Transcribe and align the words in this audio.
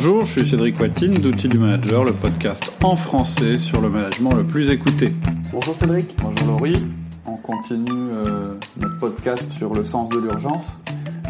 Bonjour, 0.00 0.24
je 0.24 0.30
suis 0.38 0.46
Cédric 0.46 0.78
Watine 0.78 1.10
d'Outils 1.10 1.48
du 1.48 1.58
Manager, 1.58 2.04
le 2.04 2.12
podcast 2.12 2.78
en 2.84 2.94
français 2.94 3.58
sur 3.58 3.80
le 3.80 3.88
management 3.88 4.32
le 4.32 4.44
plus 4.46 4.70
écouté. 4.70 5.12
Bonjour 5.52 5.74
Cédric. 5.74 6.14
Bonjour 6.22 6.46
Laurie. 6.46 6.86
On 7.26 7.34
continue 7.34 8.06
euh, 8.12 8.54
notre 8.80 8.96
podcast 8.98 9.50
sur 9.54 9.74
le 9.74 9.82
sens 9.82 10.08
de 10.10 10.20
l'urgence. 10.20 10.78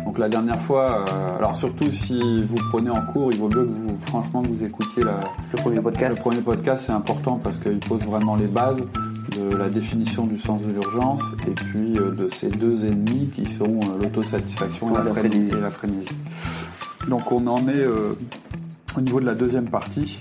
Donc 0.05 0.19
la 0.19 0.29
dernière 0.29 0.61
fois, 0.61 1.07
euh, 1.09 1.39
alors 1.39 1.57
surtout 1.57 1.91
si 1.91 2.45
vous 2.45 2.57
prenez 2.71 2.91
en 2.91 3.01
cours, 3.07 3.33
il 3.33 3.39
vaut 3.39 3.49
mieux 3.49 3.65
que 3.65 3.73
vous, 3.73 3.99
franchement, 4.05 4.43
que 4.43 4.49
vous 4.49 4.63
écoutiez 4.63 5.03
la, 5.03 5.21
Le 5.51 5.57
premier 5.63 5.81
podcast. 5.81 6.17
le 6.17 6.21
premier 6.21 6.43
podcast, 6.43 6.85
c'est 6.89 6.93
important 6.93 7.41
parce 7.43 7.57
qu'il 7.57 7.79
pose 7.79 8.03
vraiment 8.03 8.37
les 8.37 8.49
bases 8.49 8.83
de 9.35 9.57
la 9.57 9.71
définition 9.71 10.27
du 10.27 10.39
sens 10.39 10.61
de 10.61 10.71
l'urgence 10.71 11.23
et 11.47 11.53
puis 11.53 11.97
euh, 11.97 12.11
de 12.11 12.29
ces 12.29 12.49
deux 12.51 12.85
ennemis 12.85 13.31
qui 13.35 13.47
sont 13.47 13.81
euh, 13.81 14.03
l'autosatisfaction 14.03 14.89
et, 14.91 14.95
Soit 14.95 14.99
la 14.99 15.05
la 15.05 15.11
frénésie. 15.15 15.39
frénésie. 15.49 15.57
et 15.57 15.63
la 15.63 15.71
frénésie. 15.71 16.15
Donc 17.07 17.31
on 17.33 17.47
en 17.47 17.69
est 17.69 17.77
euh, 17.77 18.15
au 18.97 19.01
niveau 19.01 19.21
de 19.21 19.27
la 19.27 19.35
deuxième 19.35 19.69
partie. 19.69 20.19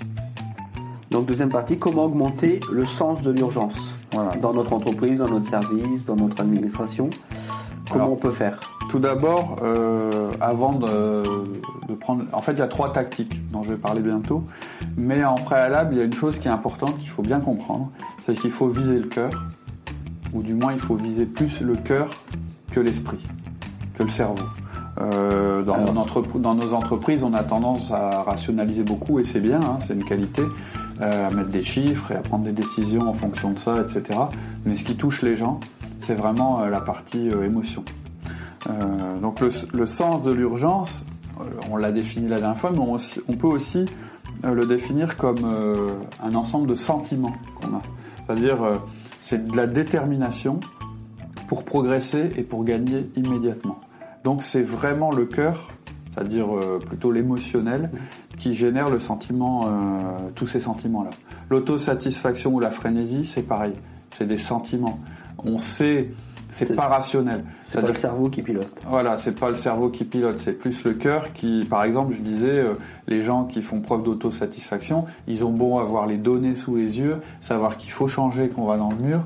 Donc 1.10 1.26
deuxième 1.26 1.48
partie, 1.48 1.78
comment 1.78 2.04
augmenter 2.04 2.60
le 2.72 2.86
sens 2.86 3.22
de 3.22 3.30
l'urgence 3.30 3.74
Voilà. 4.12 4.36
dans 4.36 4.52
notre 4.52 4.72
entreprise, 4.74 5.18
dans 5.18 5.28
notre 5.28 5.48
service, 5.48 6.04
dans 6.04 6.16
notre 6.16 6.40
administration? 6.40 7.08
Comment 7.90 8.04
Alors, 8.04 8.12
on 8.12 8.16
peut 8.16 8.30
faire? 8.32 8.60
Tout 8.90 8.98
d'abord, 8.98 9.56
euh, 9.62 10.30
avant 10.40 10.72
de, 10.74 11.22
de 11.88 11.94
prendre... 11.94 12.24
En 12.32 12.42
fait, 12.42 12.52
il 12.52 12.58
y 12.58 12.62
a 12.62 12.68
trois 12.68 12.92
tactiques 12.92 13.50
dont 13.50 13.62
je 13.62 13.70
vais 13.70 13.76
parler 13.76 14.00
bientôt. 14.00 14.44
Mais 14.96 15.24
en 15.24 15.34
préalable, 15.36 15.94
il 15.94 15.98
y 15.98 16.02
a 16.02 16.04
une 16.04 16.12
chose 16.14 16.38
qui 16.38 16.48
est 16.48 16.50
importante 16.50 16.98
qu'il 16.98 17.08
faut 17.08 17.22
bien 17.22 17.40
comprendre. 17.40 17.90
C'est 18.26 18.34
qu'il 18.34 18.50
faut 18.50 18.68
viser 18.68 18.98
le 18.98 19.06
cœur. 19.08 19.30
Ou 20.34 20.42
du 20.42 20.52
moins, 20.54 20.72
il 20.74 20.78
faut 20.78 20.96
viser 20.96 21.24
plus 21.24 21.62
le 21.62 21.76
cœur 21.76 22.10
que 22.70 22.80
l'esprit, 22.80 23.24
que 23.96 24.02
le 24.02 24.10
cerveau. 24.10 24.44
Euh, 25.00 25.62
dans, 25.62 25.74
Alors. 25.74 25.94
nos 26.54 26.72
entreprises, 26.74 27.22
on 27.22 27.34
a 27.34 27.42
tendance 27.42 27.90
à 27.90 28.22
rationaliser 28.22 28.82
beaucoup, 28.82 29.18
et 29.20 29.24
c'est 29.24 29.40
bien, 29.40 29.60
hein, 29.60 29.78
c'est 29.80 29.94
une 29.94 30.04
qualité, 30.04 30.42
euh, 31.00 31.28
à 31.28 31.30
mettre 31.30 31.50
des 31.50 31.62
chiffres 31.62 32.10
et 32.12 32.16
à 32.16 32.20
prendre 32.20 32.44
des 32.44 32.52
décisions 32.52 33.08
en 33.08 33.12
fonction 33.12 33.50
de 33.50 33.58
ça, 33.58 33.80
etc. 33.80 34.18
Mais 34.64 34.76
ce 34.76 34.84
qui 34.84 34.96
touche 34.96 35.22
les 35.22 35.36
gens, 35.36 35.60
c'est 36.00 36.14
vraiment 36.14 36.60
euh, 36.60 36.70
la 36.70 36.80
partie 36.80 37.30
euh, 37.30 37.44
émotion. 37.44 37.84
Euh, 38.68 39.18
donc 39.20 39.40
le, 39.40 39.50
le 39.72 39.86
sens 39.86 40.24
de 40.24 40.32
l'urgence, 40.32 41.04
on 41.70 41.76
l'a 41.76 41.92
défini 41.92 42.28
la 42.28 42.40
dernière 42.40 42.58
fois, 42.58 42.72
mais 42.72 42.80
on, 42.80 42.96
on 43.28 43.36
peut 43.36 43.46
aussi 43.46 43.86
le 44.42 44.66
définir 44.66 45.16
comme 45.16 45.38
un 46.22 46.34
ensemble 46.34 46.68
de 46.68 46.74
sentiments 46.74 47.34
qu'on 47.60 47.76
a. 47.76 47.82
C'est-à-dire, 48.28 48.62
euh, 48.62 48.76
c'est 49.22 49.50
de 49.50 49.56
la 49.56 49.66
détermination 49.66 50.60
pour 51.48 51.64
progresser 51.64 52.30
et 52.36 52.42
pour 52.42 52.62
gagner 52.64 53.08
immédiatement. 53.16 53.80
Donc 54.24 54.42
c'est 54.42 54.62
vraiment 54.62 55.10
le 55.10 55.26
cœur, 55.26 55.68
c'est-à-dire 56.10 56.54
euh, 56.54 56.78
plutôt 56.84 57.12
l'émotionnel, 57.12 57.90
qui 58.38 58.54
génère 58.54 58.88
le 58.88 58.98
sentiment, 58.98 59.62
euh, 59.66 59.68
tous 60.34 60.46
ces 60.46 60.60
sentiments-là. 60.60 61.10
L'autosatisfaction 61.50 62.54
ou 62.54 62.60
la 62.60 62.70
frénésie, 62.70 63.26
c'est 63.26 63.42
pareil, 63.42 63.74
c'est 64.10 64.26
des 64.26 64.36
sentiments. 64.36 65.00
On 65.44 65.58
sait, 65.58 66.10
c'est 66.50 66.74
pas 66.74 66.88
rationnel. 66.88 67.44
C'est 67.70 67.80
pas 67.80 67.88
le 67.88 67.94
cerveau 67.94 68.28
qui 68.28 68.42
pilote. 68.42 68.68
Voilà, 68.86 69.18
c'est 69.18 69.32
pas 69.32 69.50
le 69.50 69.56
cerveau 69.56 69.90
qui 69.90 70.04
pilote, 70.04 70.40
c'est 70.40 70.52
plus 70.52 70.84
le 70.84 70.94
cœur 70.94 71.32
qui, 71.32 71.66
par 71.68 71.84
exemple, 71.84 72.14
je 72.14 72.22
disais, 72.22 72.58
euh, 72.58 72.74
les 73.06 73.22
gens 73.22 73.44
qui 73.44 73.62
font 73.62 73.80
preuve 73.80 74.02
d'autosatisfaction, 74.02 75.06
ils 75.26 75.44
ont 75.44 75.52
beau 75.52 75.78
avoir 75.78 76.06
les 76.06 76.16
données 76.16 76.56
sous 76.56 76.76
les 76.76 76.98
yeux, 76.98 77.18
savoir 77.40 77.76
qu'il 77.76 77.90
faut 77.90 78.08
changer, 78.08 78.48
qu'on 78.48 78.64
va 78.64 78.76
dans 78.76 78.90
le 78.90 79.04
mur. 79.04 79.24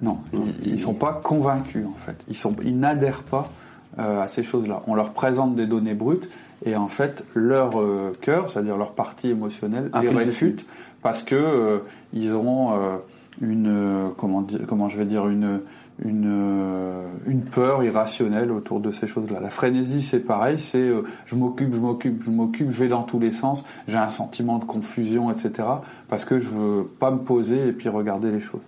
Non, 0.00 0.20
ils, 0.32 0.74
ils 0.74 0.80
sont 0.80 0.94
pas 0.94 1.12
convaincus 1.12 1.84
en 1.86 1.96
fait. 1.96 2.16
Ils 2.28 2.36
sont, 2.36 2.54
ils 2.64 2.78
n'adhèrent 2.78 3.24
pas 3.24 3.50
euh, 3.98 4.22
à 4.22 4.28
ces 4.28 4.42
choses-là. 4.42 4.82
On 4.86 4.94
leur 4.94 5.10
présente 5.10 5.54
des 5.54 5.66
données 5.66 5.94
brutes 5.94 6.28
et 6.64 6.76
en 6.76 6.88
fait 6.88 7.24
leur 7.34 7.80
euh, 7.80 8.12
cœur, 8.20 8.50
c'est-à-dire 8.50 8.76
leur 8.76 8.92
partie 8.92 9.30
émotionnelle, 9.30 9.90
Ah, 9.92 10.02
les 10.02 10.10
réfute 10.10 10.66
parce 11.02 11.22
que 11.22 11.34
euh, 11.34 11.78
ils 12.12 12.32
auront 12.32 12.72
euh, 12.72 12.96
une, 13.40 13.68
euh, 13.68 14.08
comment 14.16 14.42
dire, 14.42 14.60
comment 14.68 14.88
je 14.88 14.96
vais 14.96 15.06
dire 15.06 15.28
une 15.28 15.60
une, 16.04 17.02
une 17.26 17.42
peur 17.42 17.82
irrationnelle 17.82 18.52
autour 18.52 18.78
de 18.78 18.92
ces 18.92 19.06
choses-là. 19.08 19.40
La 19.40 19.50
frénésie, 19.50 20.02
c'est 20.02 20.20
pareil, 20.20 20.58
c'est 20.58 20.78
euh, 20.78 21.02
je 21.26 21.34
m'occupe, 21.34 21.74
je 21.74 21.80
m'occupe, 21.80 22.22
je 22.22 22.30
m'occupe, 22.30 22.70
je 22.70 22.78
vais 22.78 22.88
dans 22.88 23.02
tous 23.02 23.18
les 23.18 23.32
sens, 23.32 23.64
j'ai 23.88 23.96
un 23.96 24.10
sentiment 24.10 24.58
de 24.58 24.64
confusion, 24.64 25.30
etc. 25.30 25.66
Parce 26.08 26.24
que 26.24 26.38
je 26.38 26.50
veux 26.50 26.84
pas 26.84 27.10
me 27.10 27.18
poser 27.18 27.66
et 27.68 27.72
puis 27.72 27.88
regarder 27.88 28.30
les 28.30 28.40
choses. 28.40 28.60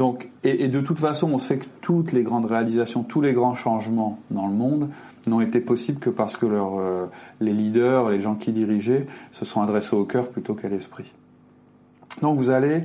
Donc, 0.00 0.30
et, 0.44 0.68
de 0.68 0.80
toute 0.80 0.98
façon, 0.98 1.30
on 1.30 1.38
sait 1.38 1.58
que 1.58 1.66
toutes 1.82 2.12
les 2.12 2.22
grandes 2.22 2.46
réalisations, 2.46 3.02
tous 3.02 3.20
les 3.20 3.34
grands 3.34 3.54
changements 3.54 4.18
dans 4.30 4.46
le 4.46 4.54
monde 4.54 4.88
n'ont 5.26 5.42
été 5.42 5.60
possibles 5.60 6.00
que 6.00 6.08
parce 6.08 6.38
que 6.38 6.46
euh, 6.46 7.04
les 7.42 7.52
leaders, 7.52 8.08
les 8.08 8.22
gens 8.22 8.34
qui 8.34 8.52
dirigeaient, 8.52 9.06
se 9.30 9.44
sont 9.44 9.60
adressés 9.60 9.94
au 9.94 10.06
cœur 10.06 10.28
plutôt 10.28 10.54
qu'à 10.54 10.70
l'esprit. 10.70 11.12
Donc, 12.22 12.38
vous 12.38 12.48
allez 12.48 12.84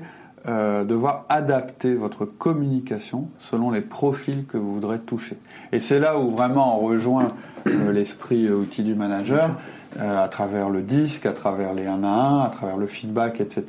euh, 0.49 0.83
devoir 0.83 1.23
adapter 1.29 1.95
votre 1.95 2.25
communication 2.25 3.29
selon 3.39 3.71
les 3.71 3.79
profils 3.79 4.45
que 4.45 4.57
vous 4.57 4.73
voudrez 4.73 4.99
toucher. 4.99 5.37
Et 5.71 5.79
c'est 5.79 6.01
là 6.01 6.19
où 6.19 6.31
vraiment 6.31 6.81
on 6.81 6.85
rejoint 6.85 7.31
euh, 7.67 7.93
l'esprit 7.93 8.51
outil 8.51 8.83
du 8.83 8.93
manager, 8.93 9.55
à 9.99 10.27
travers 10.27 10.69
le 10.69 10.81
disque, 10.81 11.25
à 11.25 11.31
travers 11.31 11.73
les 11.73 11.85
1 11.87 12.03
à 12.03 12.07
1, 12.07 12.39
à 12.45 12.49
travers 12.49 12.77
le 12.77 12.87
feedback, 12.87 13.39
etc., 13.41 13.63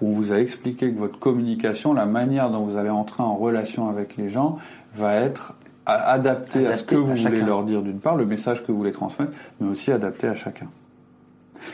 où 0.00 0.08
on 0.08 0.12
vous 0.12 0.32
a 0.32 0.36
expliqué 0.38 0.92
que 0.92 0.98
votre 0.98 1.18
communication, 1.18 1.92
la 1.92 2.06
manière 2.06 2.50
dont 2.50 2.64
vous 2.64 2.76
allez 2.76 2.90
entrer 2.90 3.22
en 3.22 3.36
relation 3.36 3.88
avec 3.88 4.16
les 4.16 4.28
gens, 4.30 4.58
va 4.94 5.14
être 5.14 5.54
adaptée 5.86 6.66
à 6.66 6.74
ce 6.74 6.82
que 6.82 6.94
vous 6.96 7.06
voulez 7.08 7.20
chacun. 7.22 7.46
leur 7.46 7.64
dire 7.64 7.82
d'une 7.82 7.98
part, 7.98 8.16
le 8.16 8.26
message 8.26 8.64
que 8.64 8.70
vous 8.72 8.78
voulez 8.78 8.92
transmettre, 8.92 9.32
mais 9.60 9.68
aussi 9.68 9.90
adapté 9.92 10.28
à 10.28 10.34
chacun. 10.34 10.66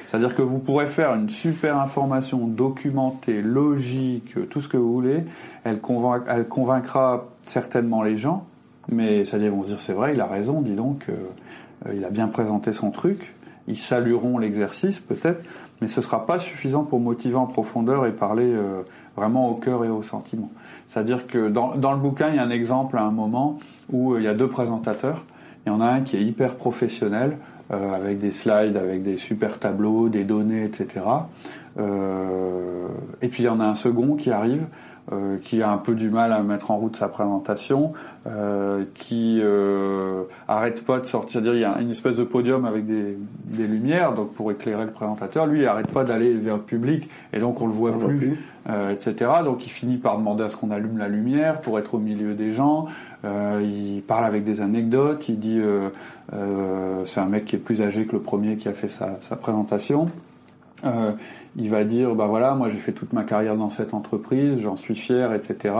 C'est-à-dire 0.07 0.35
que 0.35 0.43
vous 0.43 0.59
pourrez 0.59 0.87
faire 0.87 1.15
une 1.15 1.31
super 1.31 1.79
information 1.79 2.47
documentée, 2.47 3.41
logique, 3.41 4.35
tout 4.51 4.61
ce 4.61 4.69
que 4.69 4.77
vous 4.77 4.93
voulez. 4.93 5.25
Elle, 5.65 5.79
convainc- 5.79 6.25
elle 6.29 6.47
convaincra 6.47 7.25
certainement 7.43 8.03
les 8.03 8.17
gens, 8.19 8.45
mais 8.91 9.25
ça 9.25 9.39
ils 9.39 9.51
vont 9.51 9.63
se 9.63 9.69
dire 9.69 9.81
c'est 9.81 9.95
vrai, 9.95 10.13
il 10.15 10.21
a 10.21 10.27
raison, 10.27 10.61
dis 10.61 10.75
donc, 10.75 11.05
euh, 11.09 11.15
euh, 11.87 11.95
il 11.95 12.05
a 12.05 12.11
bien 12.11 12.29
présenté 12.29 12.73
son 12.73 12.91
truc. 12.91 13.35
Ils 13.69 13.79
salueront 13.79 14.39
l'exercice 14.39 14.99
peut-être, 14.99 15.45
mais 15.81 15.89
ce 15.89 16.01
sera 16.01 16.27
pas 16.27 16.39
suffisant 16.39 16.85
pour 16.85 17.01
motiver 17.01 17.37
en 17.37 17.47
profondeur 17.47 18.07
et 18.07 18.13
parler 18.13 18.51
euh, 18.51 18.83
vraiment 19.17 19.51
au 19.51 19.55
cœur 19.55 19.85
et 19.85 19.91
au 19.91 20.03
sentiment. 20.03 20.51
C'est-à-dire 20.87 21.27
que 21.27 21.49
dans, 21.49 21.77
dans 21.77 21.93
le 21.93 21.99
bouquin, 21.99 22.31
il 22.31 22.37
y 22.37 22.39
a 22.39 22.43
un 22.43 22.51
exemple 22.51 22.97
à 22.97 23.03
un 23.03 23.11
moment 23.11 23.59
où 23.93 24.15
euh, 24.15 24.21
il 24.21 24.25
y 24.25 24.29
a 24.29 24.35
deux 24.35 24.49
présentateurs. 24.49 25.25
Il 25.67 25.69
y 25.71 25.73
en 25.73 25.81
a 25.81 25.87
un 25.87 26.01
qui 26.01 26.17
est 26.17 26.23
hyper 26.23 26.57
professionnel, 26.57 27.37
euh, 27.71 27.93
avec 27.93 28.19
des 28.19 28.31
slides, 28.31 28.77
avec 28.77 29.03
des 29.03 29.19
super 29.19 29.59
tableaux, 29.59 30.09
des 30.09 30.25
données, 30.25 30.65
etc. 30.65 31.05
Et 33.23 33.29
puis 33.29 33.45
il 33.45 33.47
y 33.47 33.49
en 33.49 33.61
a 33.61 33.65
un 33.65 33.77
second 33.77 34.17
qui 34.17 34.33
arrive, 34.33 34.67
euh, 35.13 35.39
qui 35.39 35.63
a 35.63 35.71
un 35.71 35.79
peu 35.79 35.95
du 35.95 36.11
mal 36.11 36.33
à 36.33 36.43
mettre 36.43 36.71
en 36.71 36.77
route 36.77 36.97
sa 36.97 37.09
présentation, 37.09 37.93
euh, 38.27 38.85
qui 38.95 39.41
euh, 39.43 40.25
arrête 40.49 40.85
pas 40.85 41.01
de 41.01 41.07
sortir. 41.07 41.41
Dire, 41.41 41.55
il 41.55 41.61
y 41.61 41.65
a 41.65 41.81
une 41.81 41.91
espèce 41.91 42.17
de 42.17 42.25
podium 42.25 42.65
avec 42.67 42.87
des, 42.87 43.17
des 43.47 43.67
lumières, 43.67 44.13
donc 44.13 44.33
pour 44.35 44.51
éclairer 44.53 44.85
le 44.85 44.91
présentateur. 44.91 45.47
Lui, 45.47 45.61
il 45.61 45.67
arrête 45.67 45.89
pas 45.89 46.05
d'aller 46.05 46.33
vers 46.35 46.57
le 46.57 46.63
public, 46.63 47.09
et 47.33 47.39
donc 47.41 47.61
on 47.63 47.67
le 47.67 47.73
voit 47.73 47.93
On 47.93 47.99
plus, 47.99 48.19
plus. 48.19 48.45
euh, 48.69 48.91
etc. 48.93 49.31
Donc 49.45 49.67
il 49.67 49.71
finit 49.71 49.97
par 49.97 50.19
demander 50.19 50.45
à 50.45 50.49
ce 50.51 50.57
qu'on 50.57 50.71
allume 50.71 50.99
la 50.99 51.09
lumière 51.09 51.61
pour 51.63 51.79
être 51.79 51.95
au 51.95 51.99
milieu 51.99 52.35
des 52.35 52.53
gens. 52.53 52.87
Il 53.25 54.03
parle 54.07 54.25
avec 54.27 54.45
des 54.45 54.61
anecdotes. 54.61 55.29
Il 55.29 55.39
dit, 55.41 55.61
c'est 57.05 57.21
un 57.21 57.27
mec 57.27 57.47
qui 57.47 57.57
est 57.57 57.59
plus 57.59 57.83
âgé 57.83 58.07
que 58.07 58.13
le 58.13 58.23
premier 58.23 58.57
qui 58.57 58.69
a 58.69 58.73
fait 58.73 58.89
sa, 58.89 59.17
sa 59.21 59.37
présentation. 59.37 60.09
Euh, 60.85 61.13
il 61.57 61.71
va 61.71 61.83
dire 61.83 62.15
bah 62.15 62.27
voilà 62.27 62.55
moi 62.55 62.69
j'ai 62.69 62.79
fait 62.79 62.93
toute 62.93 63.13
ma 63.13 63.25
carrière 63.25 63.57
dans 63.57 63.69
cette 63.69 63.95
entreprise 63.95 64.61
j'en 64.61 64.77
suis 64.77 64.95
fier 64.95 65.35
etc 65.35 65.75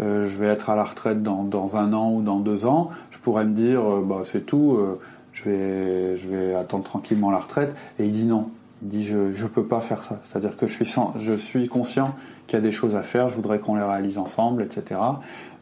Euh, 0.00 0.26
je 0.26 0.38
vais 0.38 0.46
être 0.46 0.70
à 0.70 0.76
la 0.76 0.84
retraite 0.84 1.22
dans, 1.22 1.42
dans 1.42 1.76
un 1.76 1.92
an 1.92 2.12
ou 2.12 2.22
dans 2.22 2.38
deux 2.38 2.66
ans. 2.66 2.90
Je 3.10 3.18
pourrais 3.18 3.44
me 3.44 3.54
dire 3.54 3.80
euh, 3.80 4.04
bah 4.06 4.22
c'est 4.24 4.46
tout 4.46 4.76
euh, 4.78 5.00
je 5.32 5.44
vais 5.44 6.16
je 6.16 6.28
vais 6.28 6.54
attendre 6.54 6.84
tranquillement 6.84 7.30
la 7.30 7.38
retraite. 7.38 7.74
Et 7.98 8.04
il 8.04 8.12
dit 8.12 8.26
non. 8.26 8.50
Il 8.82 8.88
dit 8.90 9.04
je 9.04 9.34
je 9.34 9.46
peux 9.46 9.64
pas 9.64 9.80
faire 9.80 10.04
ça. 10.04 10.20
C'est 10.22 10.36
à 10.36 10.40
dire 10.40 10.56
que 10.56 10.66
je 10.66 10.72
suis 10.72 10.94
je 11.18 11.34
suis 11.34 11.68
conscient 11.68 12.14
qu'il 12.46 12.58
y 12.58 12.62
a 12.62 12.62
des 12.62 12.72
choses 12.72 12.94
à 12.94 13.02
faire 13.02 13.28
je 13.28 13.34
voudrais 13.34 13.58
qu'on 13.58 13.74
les 13.74 13.82
réalise 13.82 14.16
ensemble 14.16 14.62
etc 14.62 14.98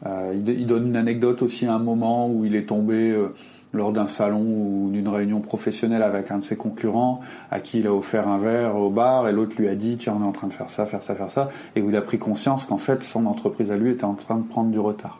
il, 0.05 0.65
donne 0.65 0.87
une 0.87 0.95
anecdote 0.95 1.41
aussi 1.41 1.65
à 1.65 1.73
un 1.73 1.79
moment 1.79 2.29
où 2.29 2.45
il 2.45 2.55
est 2.55 2.67
tombé 2.69 3.13
lors 3.73 3.91
d'un 3.91 4.07
salon 4.07 4.41
ou 4.41 4.89
d'une 4.91 5.07
réunion 5.07 5.41
professionnelle 5.41 6.03
avec 6.03 6.31
un 6.31 6.39
de 6.39 6.43
ses 6.43 6.55
concurrents 6.55 7.19
à 7.51 7.59
qui 7.59 7.79
il 7.79 7.87
a 7.87 7.93
offert 7.93 8.27
un 8.27 8.37
verre 8.37 8.75
au 8.75 8.89
bar 8.89 9.27
et 9.27 9.33
l'autre 9.33 9.55
lui 9.57 9.67
a 9.67 9.75
dit 9.75 9.97
tiens 9.97 10.15
on 10.17 10.23
est 10.23 10.27
en 10.27 10.31
train 10.31 10.47
de 10.47 10.53
faire 10.53 10.69
ça, 10.69 10.85
faire 10.85 11.03
ça, 11.03 11.15
faire 11.15 11.29
ça 11.29 11.49
et 11.75 11.81
où 11.81 11.89
il 11.89 11.95
a 11.95 12.01
pris 12.01 12.17
conscience 12.17 12.65
qu'en 12.65 12.77
fait 12.77 13.03
son 13.03 13.25
entreprise 13.25 13.71
à 13.71 13.77
lui 13.77 13.91
était 13.91 14.05
en 14.05 14.13
train 14.13 14.37
de 14.37 14.47
prendre 14.47 14.71
du 14.71 14.79
retard. 14.79 15.19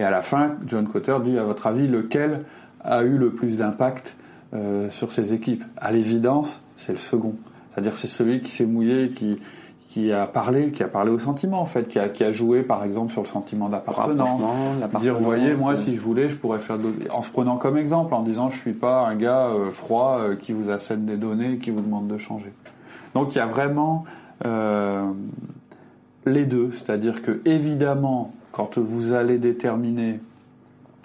Et 0.00 0.04
à 0.04 0.10
la 0.10 0.22
fin, 0.22 0.56
John 0.66 0.86
Cotter 0.86 1.16
dit 1.24 1.38
à 1.38 1.44
votre 1.44 1.66
avis 1.66 1.88
lequel 1.88 2.44
a 2.80 3.02
eu 3.02 3.16
le 3.16 3.32
plus 3.32 3.56
d'impact 3.56 4.16
euh, 4.54 4.90
sur 4.90 5.12
ses 5.12 5.34
équipes? 5.34 5.64
À 5.76 5.92
l'évidence, 5.92 6.62
c'est 6.76 6.92
le 6.92 6.98
second. 6.98 7.34
C'est-à-dire 7.70 7.96
c'est 7.96 8.08
celui 8.08 8.40
qui 8.40 8.50
s'est 8.50 8.66
mouillé, 8.66 9.10
qui, 9.10 9.38
qui 9.88 10.12
a 10.12 10.26
parlé, 10.26 10.70
qui 10.70 10.82
a 10.82 10.88
parlé 10.88 11.10
au 11.10 11.18
sentiment 11.18 11.60
en 11.60 11.64
fait, 11.64 11.88
qui 11.88 11.98
a, 11.98 12.10
qui 12.10 12.22
a 12.22 12.30
joué 12.30 12.62
par 12.62 12.84
exemple 12.84 13.10
sur 13.10 13.22
le 13.22 13.26
sentiment 13.26 13.70
d'appartenance. 13.70 14.42
Dire, 15.00 15.16
vous 15.16 15.24
voyez, 15.24 15.54
moi 15.54 15.76
si 15.76 15.96
je 15.96 16.00
voulais, 16.00 16.28
je 16.28 16.36
pourrais 16.36 16.58
faire 16.58 16.78
d'autres. 16.78 16.98
En 17.10 17.22
se 17.22 17.30
prenant 17.30 17.56
comme 17.56 17.78
exemple, 17.78 18.12
en 18.14 18.22
disant, 18.22 18.50
je 18.50 18.58
suis 18.58 18.74
pas 18.74 19.06
un 19.06 19.16
gars 19.16 19.48
euh, 19.48 19.70
froid 19.72 20.18
euh, 20.20 20.36
qui 20.36 20.52
vous 20.52 20.70
assène 20.70 21.06
des 21.06 21.16
données, 21.16 21.56
qui 21.56 21.70
vous 21.70 21.80
demande 21.80 22.06
de 22.06 22.18
changer. 22.18 22.52
Donc 23.14 23.34
il 23.34 23.38
y 23.38 23.40
a 23.40 23.46
vraiment 23.46 24.04
euh, 24.44 25.10
les 26.26 26.44
deux, 26.44 26.70
c'est-à-dire 26.72 27.22
que 27.22 27.40
évidemment, 27.46 28.30
quand 28.52 28.76
vous 28.76 29.14
allez 29.14 29.38
déterminer 29.38 30.20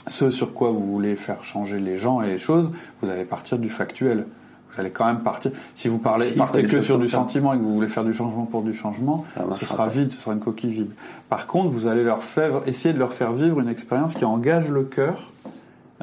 ce 0.07 0.29
sur 0.29 0.53
quoi 0.53 0.71
vous 0.71 0.85
voulez 0.85 1.15
faire 1.15 1.45
changer 1.45 1.79
les 1.79 1.95
gens 1.95 2.21
et 2.21 2.27
les 2.27 2.37
choses, 2.37 2.69
vous 3.01 3.09
allez 3.09 3.23
partir 3.23 3.57
du 3.57 3.69
factuel 3.69 4.25
vous 4.73 4.81
allez 4.81 4.91
quand 4.91 5.05
même 5.05 5.19
partir. 5.19 5.51
Si 5.75 5.87
vous 5.87 5.99
parlez, 5.99 6.31
partez 6.31 6.65
que 6.65 6.81
sur 6.81 6.97
du 6.97 7.07
sentiment 7.07 7.53
et 7.53 7.57
que 7.57 7.63
vous 7.63 7.75
voulez 7.75 7.87
faire 7.87 8.03
du 8.03 8.13
changement 8.13 8.45
pour 8.45 8.63
du 8.63 8.73
changement, 8.73 9.25
ce 9.51 9.65
sera 9.65 9.87
vide, 9.87 10.11
ce 10.11 10.19
sera 10.19 10.33
une 10.33 10.39
coquille 10.39 10.71
vide. 10.71 10.91
Par 11.29 11.47
contre, 11.47 11.69
vous 11.69 11.87
allez 11.87 12.03
leur 12.03 12.23
faire, 12.23 12.61
essayer 12.65 12.93
de 12.93 12.99
leur 12.99 13.13
faire 13.13 13.33
vivre 13.33 13.59
une 13.59 13.69
expérience 13.69 14.15
qui 14.15 14.25
engage 14.25 14.69
le 14.69 14.83
cœur, 14.83 15.31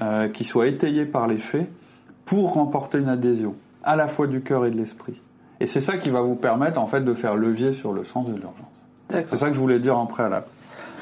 euh, 0.01 0.29
qui 0.29 0.45
soit 0.45 0.69
étayée 0.69 1.05
par 1.05 1.27
les 1.27 1.39
faits, 1.39 1.71
pour 2.25 2.55
remporter 2.55 2.99
une 2.99 3.09
adhésion, 3.09 3.55
à 3.83 3.97
la 3.97 4.07
fois 4.07 4.27
du 4.27 4.41
cœur 4.41 4.65
et 4.65 4.71
de 4.71 4.77
l'esprit. 4.77 5.21
Et 5.59 5.67
c'est 5.67 5.81
ça 5.81 5.99
qui 5.99 6.11
va 6.11 6.23
vous 6.23 6.37
permettre 6.37 6.81
en 6.81 6.87
fait 6.87 7.01
de 7.01 7.15
faire 7.15 7.35
levier 7.35 7.73
sur 7.73 7.93
le 7.93 8.05
sens 8.05 8.27
de 8.27 8.33
l'urgence. 8.33 8.55
C'est 9.11 9.37
ça 9.37 9.49
que 9.49 9.55
je 9.55 9.61
voulais 9.61 9.81
dire 9.81 9.99
en 9.99 10.07
préalable. 10.07 10.47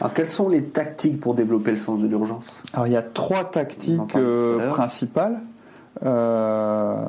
Alors, 0.01 0.15
quelles 0.15 0.29
sont 0.29 0.49
les 0.49 0.63
tactiques 0.63 1.21
pour 1.21 1.35
développer 1.35 1.73
le 1.73 1.79
sens 1.79 2.01
de 2.01 2.07
l'urgence? 2.07 2.45
Alors, 2.73 2.87
il 2.87 2.93
y 2.93 2.97
a 2.97 3.03
trois 3.03 3.45
tactiques 3.45 4.17
euh, 4.17 4.69
principales. 4.71 5.41
Euh, 6.05 7.07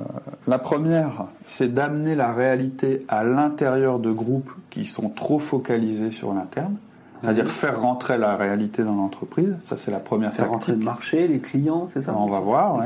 la 0.47 0.59
première, 0.59 1.25
c'est 1.45 1.74
d'amener 1.74 2.15
la 2.15 2.33
réalité 2.33 3.06
à 3.07 3.24
l'intérieur 3.24 4.00
de 4.00 4.12
groupes 4.12 4.51
qui 4.69 4.86
sont 4.86 5.09
trop 5.09 5.39
focalisés 5.39 6.12
sur 6.12 6.33
l'interne. 6.33 6.75
C'est-à-dire 7.21 7.50
faire 7.50 7.81
rentrer 7.81 8.18
la 8.18 8.38
réalité 8.38 8.83
dans 8.83 8.95
l'entreprise. 8.95 9.56
Ça, 9.62 9.75
c'est 9.75 9.91
la 9.91 10.00
première 10.00 10.33
faire 10.33 10.50
rentrer 10.50 10.71
le 10.71 10.77
marché, 10.77 11.27
les 11.27 11.39
clients, 11.39 11.88
c'est 11.94 12.01
ça 12.01 12.13
On 12.15 12.30
va 12.30 12.39
voir. 12.39 12.81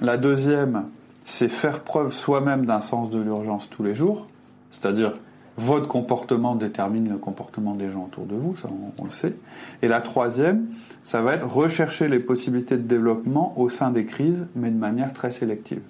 La 0.00 0.16
deuxième, 0.16 0.84
c'est 1.24 1.48
faire 1.48 1.80
preuve 1.80 2.12
soi-même 2.12 2.64
d'un 2.64 2.80
sens 2.80 3.10
de 3.10 3.18
l'urgence 3.18 3.68
tous 3.68 3.82
les 3.82 3.94
jours. 3.94 4.26
C'est-à-dire 4.70 5.12
votre 5.58 5.86
comportement 5.86 6.54
détermine 6.54 7.08
le 7.08 7.18
comportement 7.18 7.74
des 7.74 7.90
gens 7.90 8.04
autour 8.04 8.24
de 8.24 8.34
vous, 8.34 8.56
ça 8.56 8.68
on, 8.98 9.04
le 9.04 9.10
sait. 9.10 9.36
Et 9.82 9.88
la 9.88 10.00
troisième, 10.00 10.66
ça 11.04 11.22
va 11.22 11.34
être 11.34 11.46
rechercher 11.46 12.08
les 12.08 12.20
possibilités 12.20 12.78
de 12.78 12.82
développement 12.82 13.52
au 13.58 13.68
sein 13.68 13.90
des 13.90 14.06
crises, 14.06 14.46
mais 14.54 14.70
de 14.70 14.78
manière 14.78 15.12
très 15.12 15.30
sélective. 15.30 15.82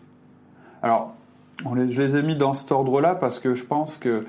Alors, 0.83 1.15
on 1.65 1.75
les, 1.75 1.93
je 1.93 2.03
les 2.03 2.17
ai 2.17 2.23
mis 2.23 2.35
dans 2.35 2.55
cet 2.55 2.73
ordre-là 2.73 3.15
parce 3.15 3.39
que 3.39 3.55
je 3.55 3.65
pense 3.65 3.97
que 3.97 4.25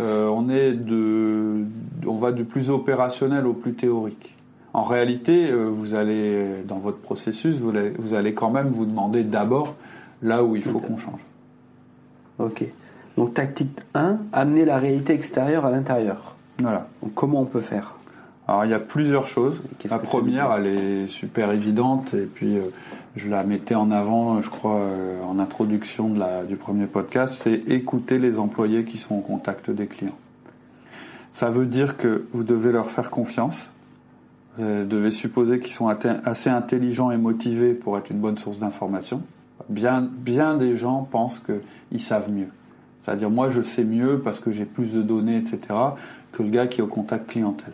euh, 0.00 0.28
on 0.28 0.48
est 0.48 0.72
de, 0.72 1.64
on 2.06 2.16
va 2.16 2.32
du 2.32 2.44
plus 2.44 2.70
opérationnel 2.70 3.46
au 3.46 3.52
plus 3.52 3.74
théorique. 3.74 4.36
En 4.72 4.84
réalité, 4.84 5.50
euh, 5.50 5.64
vous 5.64 5.94
allez 5.94 6.62
dans 6.66 6.78
votre 6.78 6.98
processus, 6.98 7.56
vous 7.56 7.70
allez, 7.70 7.90
vous 7.98 8.14
allez 8.14 8.32
quand 8.32 8.50
même 8.50 8.68
vous 8.68 8.86
demander 8.86 9.24
d'abord 9.24 9.74
là 10.22 10.44
où 10.44 10.56
il 10.56 10.62
faut 10.62 10.78
qu'on 10.78 10.98
change. 10.98 11.20
Ok. 12.38 12.64
Donc 13.16 13.34
tactique 13.34 13.76
1, 13.94 14.18
amener 14.32 14.64
la 14.64 14.78
réalité 14.78 15.12
extérieure 15.12 15.66
à 15.66 15.70
l'intérieur. 15.70 16.36
Voilà. 16.60 16.88
Donc 17.02 17.14
comment 17.14 17.40
on 17.40 17.46
peut 17.46 17.60
faire? 17.60 17.94
Alors 18.46 18.64
il 18.64 18.70
y 18.70 18.74
a 18.74 18.80
plusieurs 18.80 19.26
choses. 19.26 19.60
La 19.88 19.98
première, 19.98 20.52
elle 20.52 20.66
est 20.66 21.06
super 21.06 21.52
évidente 21.52 22.14
et 22.14 22.24
puis 22.24 22.56
euh, 22.56 22.62
je 23.14 23.28
la 23.28 23.44
mettais 23.44 23.74
en 23.74 23.90
avant, 23.90 24.40
je 24.40 24.48
crois, 24.48 24.76
euh, 24.76 25.22
en 25.24 25.38
introduction 25.38 26.08
de 26.08 26.18
la, 26.18 26.44
du 26.44 26.56
premier 26.56 26.86
podcast, 26.86 27.34
c'est 27.42 27.68
écouter 27.68 28.18
les 28.18 28.38
employés 28.38 28.84
qui 28.84 28.96
sont 28.96 29.16
au 29.16 29.20
contact 29.20 29.70
des 29.70 29.86
clients. 29.86 30.16
Ça 31.30 31.50
veut 31.50 31.66
dire 31.66 31.96
que 31.96 32.26
vous 32.32 32.42
devez 32.42 32.72
leur 32.72 32.90
faire 32.90 33.10
confiance. 33.10 33.70
Vous 34.56 34.84
devez 34.86 35.12
supposer 35.12 35.60
qu'ils 35.60 35.70
sont 35.70 35.86
assez 35.86 36.50
intelligents 36.50 37.12
et 37.12 37.16
motivés 37.16 37.74
pour 37.74 37.96
être 37.96 38.10
une 38.10 38.18
bonne 38.18 38.38
source 38.38 38.58
d'information. 38.58 39.22
Bien, 39.68 40.00
bien 40.02 40.56
des 40.56 40.76
gens 40.76 41.06
pensent 41.08 41.40
qu'ils 41.40 42.00
savent 42.00 42.28
mieux. 42.28 42.48
C'est-à-dire, 43.08 43.30
moi, 43.30 43.48
je 43.48 43.62
sais 43.62 43.84
mieux 43.84 44.20
parce 44.22 44.38
que 44.38 44.52
j'ai 44.52 44.66
plus 44.66 44.92
de 44.92 45.00
données, 45.00 45.38
etc., 45.38 45.60
que 46.30 46.42
le 46.42 46.50
gars 46.50 46.66
qui 46.66 46.80
est 46.80 46.82
au 46.82 46.88
contact 46.88 47.30
clientèle. 47.30 47.72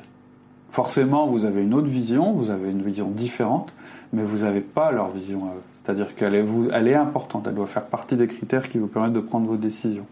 Forcément, 0.70 1.26
vous 1.26 1.44
avez 1.44 1.62
une 1.62 1.75
autre 1.75 1.88
vision, 1.88 2.31
vous 2.31 2.50
avez 2.50 2.70
une 2.70 2.82
vision 2.82 3.10
différente, 3.10 3.72
mais 4.12 4.22
vous 4.22 4.44
n'avez 4.44 4.60
pas 4.60 4.92
leur 4.92 5.10
vision 5.10 5.40
à 5.46 5.54
eux. 5.54 5.62
C'est-à-dire 5.84 6.14
qu'elle 6.14 6.36
est, 6.36 6.44
elle 6.72 6.86
est 6.86 6.94
importante, 6.94 7.46
elle 7.48 7.54
doit 7.56 7.66
faire 7.66 7.86
partie 7.86 8.14
des 8.14 8.28
critères 8.28 8.69
qui 8.69 8.78
vous 8.78 8.86
permettent 8.86 9.12
de 9.12 9.19
prendre 9.19 9.48
vos 9.48 9.56
décisions. 9.56 10.06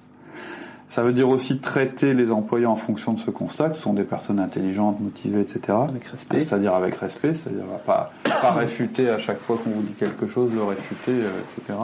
Ça 0.88 1.04
veut 1.04 1.12
dire 1.12 1.28
aussi 1.28 1.58
traiter 1.58 2.14
les 2.14 2.32
employés 2.32 2.66
en 2.66 2.76
fonction 2.76 3.12
de 3.12 3.20
ce 3.20 3.30
constat, 3.30 3.74
ce 3.74 3.80
sont 3.80 3.94
des 3.94 4.02
personnes 4.02 4.40
intelligentes, 4.40 4.98
motivées, 4.98 5.40
etc. 5.40 5.78
Avec 5.88 6.04
respect. 6.04 6.42
C'est-à-dire 6.42 6.74
avec 6.74 6.96
respect, 6.96 7.34
c'est-à-dire 7.34 7.64
pas, 7.86 8.12
pas 8.24 8.50
réfuter 8.50 9.08
à 9.08 9.18
chaque 9.18 9.38
fois 9.38 9.56
qu'on 9.62 9.70
vous 9.70 9.82
dit 9.82 9.94
quelque 9.94 10.26
chose, 10.26 10.50
le 10.52 10.64
réfuter, 10.64 11.12
euh, 11.12 11.30
etc. 11.60 11.78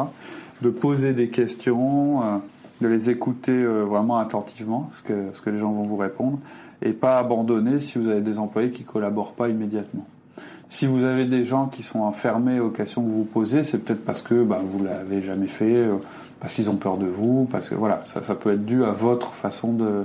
De 0.60 0.70
poser 0.70 1.12
des 1.12 1.28
questions, 1.28 2.20
euh, 2.22 2.38
de 2.80 2.88
les 2.88 3.10
écouter 3.10 3.52
euh, 3.52 3.82
vraiment 3.84 4.18
attentivement, 4.18 4.88
ce 4.92 5.02
que, 5.02 5.32
ce 5.32 5.40
que 5.40 5.50
les 5.50 5.58
gens 5.58 5.72
vont 5.72 5.84
vous 5.84 5.96
répondre, 5.96 6.38
et 6.82 6.92
pas 6.92 7.18
abandonner 7.18 7.80
si 7.80 7.98
vous 7.98 8.08
avez 8.08 8.20
des 8.20 8.38
employés 8.38 8.70
qui 8.70 8.84
collaborent 8.84 9.32
pas 9.32 9.48
immédiatement. 9.48 10.06
Si 10.68 10.86
vous 10.86 11.04
avez 11.04 11.24
des 11.24 11.44
gens 11.44 11.66
qui 11.66 11.82
sont 11.82 12.00
enfermés 12.00 12.60
aux 12.60 12.70
questions 12.70 13.02
que 13.02 13.10
vous 13.10 13.24
posez, 13.24 13.64
c'est 13.64 13.78
peut-être 13.78 14.04
parce 14.04 14.22
que 14.22 14.42
bah, 14.42 14.60
vous 14.62 14.84
l'avez 14.84 15.22
jamais 15.22 15.46
fait, 15.48 15.76
euh, 15.76 15.96
parce 16.40 16.54
qu'ils 16.54 16.70
ont 16.70 16.76
peur 16.76 16.98
de 16.98 17.06
vous, 17.06 17.48
parce 17.50 17.68
que 17.68 17.74
voilà, 17.74 18.02
ça, 18.06 18.22
ça 18.22 18.34
peut 18.34 18.52
être 18.52 18.64
dû 18.64 18.84
à 18.84 18.92
votre 18.92 19.32
façon 19.32 19.72
de, 19.72 20.04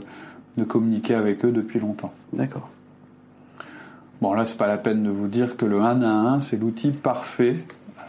de 0.57 0.63
communiquer 0.63 1.15
avec 1.15 1.43
eux 1.45 1.51
depuis 1.51 1.79
longtemps. 1.79 2.13
D'accord. 2.31 2.69
Bon, 4.21 4.33
là, 4.33 4.45
c'est 4.45 4.57
pas 4.57 4.67
la 4.67 4.77
peine 4.77 5.03
de 5.03 5.09
vous 5.09 5.27
dire 5.27 5.57
que 5.57 5.65
le 5.65 5.81
1 5.81 6.01
à 6.01 6.07
1, 6.07 6.39
c'est 6.39 6.55
l'outil 6.55 6.91
parfait 6.91 7.57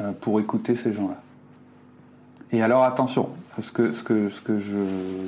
euh, 0.01 0.13
pour 0.21 0.39
écouter 0.39 0.77
ces 0.77 0.93
gens-là. 0.93 1.21
Et 2.53 2.63
alors, 2.63 2.85
attention, 2.85 3.29
ce 3.61 3.73
que, 3.73 3.93
ce 3.93 4.03
que, 4.03 4.29
ce 4.29 4.41
que 4.41 4.59
je 4.59 4.77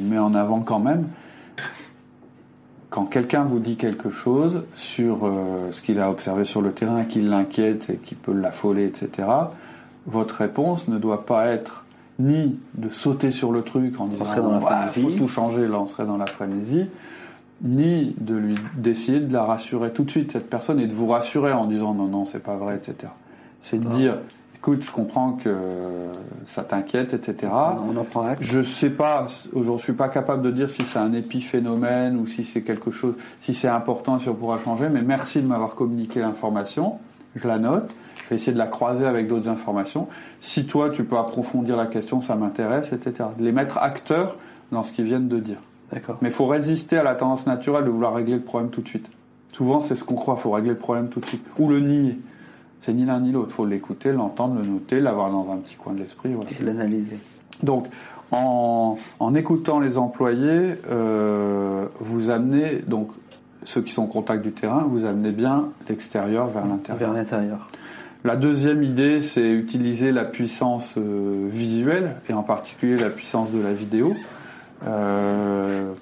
mets 0.03 0.19
en 0.19 0.35
avant 0.35 0.61
quand 0.61 0.81
même, 0.81 1.09
quand 2.91 3.05
quelqu'un 3.05 3.43
vous 3.43 3.59
dit 3.59 3.77
quelque 3.77 4.11
chose 4.11 4.65
sur 4.75 5.27
euh, 5.27 5.71
ce 5.71 5.83
qu'il 5.83 6.01
a 6.01 6.11
observé 6.11 6.45
sur 6.45 6.63
le 6.63 6.73
terrain, 6.73 7.05
qui 7.05 7.21
l'inquiète 7.21 7.91
et 7.91 7.97
qui 7.97 8.15
peut 8.15 8.33
l'affoler, 8.33 8.87
etc., 8.87 9.29
votre 10.07 10.37
réponse 10.37 10.89
ne 10.89 10.99
doit 10.99 11.27
pas 11.27 11.49
être 11.49 11.85
ni 12.19 12.59
de 12.75 12.89
sauter 12.89 13.33
sur 13.33 13.53
le 13.53 13.63
truc 13.63 14.01
en 14.01 14.07
disant 14.07 14.25
il 14.97 15.03
faut 15.03 15.11
tout 15.11 15.29
changer, 15.29 15.69
là 15.69 15.79
on 15.79 15.87
serait 15.87 16.07
dans 16.07 16.17
la 16.17 16.27
frénésie, 16.27 16.87
ni 17.63 18.15
de 18.19 18.35
lui 18.35 18.55
d'essayer 18.77 19.21
de 19.21 19.33
la 19.33 19.45
rassurer 19.45 19.91
tout 19.91 20.05
de 20.05 20.11
suite 20.11 20.33
cette 20.33 20.49
personne 20.49 20.81
et 20.81 20.87
de 20.87 20.95
vous 20.95 21.09
rassurer 21.09 21.53
en 21.53 21.67
disant 21.67 21.93
non 21.93 22.07
non 22.07 22.25
c'est 22.25 22.43
pas 22.43 22.57
vrai, 22.57 22.77
etc. 22.77 23.13
C'est 23.61 23.81
de 23.81 23.89
dire 23.89 24.19
écoute, 24.56 24.82
je 24.82 24.91
comprends 24.91 25.32
que 25.32 25.55
ça 26.47 26.64
t'inquiète, 26.64 27.15
etc. 27.15 27.53
On 27.53 27.96
en 27.96 28.05
prend 28.05 28.27
acte. 28.27 28.43
Je 28.43 28.63
sais 28.63 28.91
pas, 28.91 29.27
je 29.55 29.79
suis 29.79 29.93
pas 29.93 30.08
capable 30.08 30.43
de 30.43 30.51
dire 30.51 30.70
si 30.70 30.84
c'est 30.84 30.98
un 30.98 31.13
épiphénomène 31.13 32.19
ou 32.19 32.27
si 32.27 32.44
c'est 32.44 32.63
quelque 32.63 32.91
chose, 32.91 33.15
si 33.41 33.55
c'est 33.55 33.69
important, 33.69 34.19
si 34.19 34.29
on 34.29 34.34
pourra 34.34 34.58
changer, 34.58 34.89
mais 34.89 35.03
merci 35.03 35.41
de 35.41 35.46
m'avoir 35.46 35.75
communiqué 35.75 36.20
l'information. 36.20 36.98
Je 37.34 37.46
la 37.46 37.58
note. 37.58 37.91
Je 38.25 38.31
vais 38.31 38.36
essayer 38.36 38.53
de 38.53 38.58
la 38.58 38.67
croiser 38.67 39.06
avec 39.06 39.29
d'autres 39.29 39.48
informations. 39.48 40.08
Si 40.41 40.67
toi, 40.67 40.91
tu 40.91 41.05
peux 41.05 41.17
approfondir 41.17 41.77
la 41.77 41.86
question, 41.86 42.20
ça 42.20 42.34
m'intéresse, 42.34 42.93
etc. 42.93 43.29
Les 43.39 43.53
mettre 43.53 43.79
acteurs 43.79 44.36
dans 44.72 44.82
ce 44.82 44.91
qu'ils 44.91 45.05
viennent 45.05 45.29
de 45.29 45.39
dire. 45.39 45.58
D'accord. 45.93 46.19
Mais 46.22 46.31
il 46.31 46.34
faut 46.34 46.46
résister 46.46 46.98
à 46.98 47.05
la 47.05 47.15
tendance 47.15 47.46
naturelle 47.46 47.84
de 47.84 47.91
vouloir 47.91 48.15
régler 48.15 48.34
le 48.34 48.43
problème 48.43 48.70
tout 48.70 48.81
de 48.81 48.89
suite. 48.89 49.06
Souvent, 49.53 49.79
c'est 49.79 49.94
ce 49.94 50.03
qu'on 50.03 50.17
croit, 50.17 50.34
il 50.36 50.41
faut 50.41 50.51
régler 50.51 50.70
le 50.70 50.77
problème 50.77 51.08
tout 51.08 51.20
de 51.20 51.27
suite. 51.27 51.44
Ou 51.58 51.69
le 51.69 51.79
nier. 51.79 52.19
C'est 52.83 52.93
ni 52.93 53.05
l'un 53.05 53.21
ni 53.21 53.33
l'autre. 53.33 53.49
Il 53.51 53.55
faut 53.55 53.67
l'écouter, 53.67 54.13
l'entendre, 54.13 54.61
le 54.61 54.67
noter, 54.67 55.01
l'avoir 55.01 55.31
dans 55.31 55.51
un 55.51 55.56
petit 55.56 55.77
coin 55.77 55.93
de 55.93 55.99
l'esprit. 55.99 56.31
Et 56.31 56.65
l'analyser. 56.65 57.19
Donc, 57.63 57.89
en, 58.31 58.97
écoutant 59.35 59.81
les 59.81 59.99
employés, 59.99 60.75
euh, 60.91 61.87
vous 61.97 62.31
amenez, 62.31 62.83
donc, 62.87 63.11
ceux 63.65 63.83
qui 63.83 63.93
sont 63.93 64.03
en 64.03 64.06
contact 64.06 64.43
du 64.43 64.53
terrain, 64.53 64.87
vous 64.89 65.05
amenez 65.05 65.33
bien 65.33 65.69
l'extérieur 65.89 66.49
vers 66.49 66.67
l'intérieur. 66.67 66.99
Vers 66.99 67.13
l'intérieur. 67.13 67.69
La 68.25 68.37
deuxième 68.37 68.83
idée, 68.83 69.23
c'est 69.23 69.49
utiliser 69.49 70.13
la 70.13 70.25
puissance 70.25 70.95
euh, 70.97 71.47
visuelle, 71.49 72.17
et 72.29 72.33
en 72.33 72.43
particulier 72.43 72.97
la 72.97 73.11
puissance 73.11 73.53
de 73.53 73.61
la 73.61 73.73
vidéo. 73.73 74.15
Euh, 74.87 75.93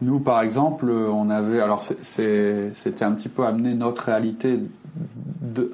nous, 0.00 0.20
par 0.20 0.42
exemple, 0.42 0.90
on 0.90 1.30
avait, 1.30 1.60
alors 1.60 1.82
c'était 1.82 3.04
un 3.04 3.12
petit 3.12 3.28
peu 3.28 3.44
amener 3.44 3.74
notre 3.74 4.02
réalité 4.02 4.60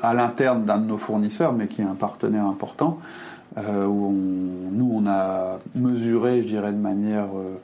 à 0.03 0.15
l'interne 0.15 0.65
d'un 0.65 0.79
de 0.79 0.87
nos 0.87 0.99
fournisseurs, 0.99 1.53
mais 1.53 1.67
qui 1.67 1.83
est 1.83 1.85
un 1.85 1.95
partenaire 1.95 2.45
important, 2.45 2.99
euh, 3.57 3.87
où 3.87 4.13
nous, 4.73 4.91
on 4.93 5.07
a 5.07 5.59
mesuré, 5.75 6.43
je 6.43 6.49
dirais, 6.49 6.73
de 6.73 6.79
manière 6.79 7.29
euh, 7.37 7.61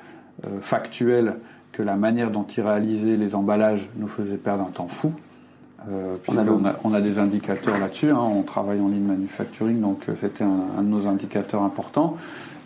euh, 0.47 0.61
factuelle 0.61 1.37
que 1.73 1.83
la 1.83 1.97
manière 1.97 2.31
dont 2.31 2.45
ils 2.45 2.62
réalisaient 2.62 3.17
les 3.17 3.35
emballages 3.35 3.89
nous 3.97 4.09
faisait 4.09 4.37
perdre 4.37 4.65
un 4.65 4.71
temps 4.71 4.89
fou. 4.89 5.12
on, 5.89 6.65
a, 6.65 6.77
on, 6.85 6.93
a, 6.93 7.00
des 7.00 7.19
indicateurs 7.19 7.79
là-dessus, 7.79 8.11
hein, 8.11 8.21
on 8.21 8.43
travaille 8.43 8.81
en 8.81 8.89
ligne 8.89 9.07
manufacturing, 9.07 9.81
donc 9.81 10.05
c'était 10.17 10.45
un, 10.45 10.79
un, 10.79 10.83
de 10.83 10.89
nos 10.89 11.07
indicateurs 11.07 11.62
importants. 11.62 12.17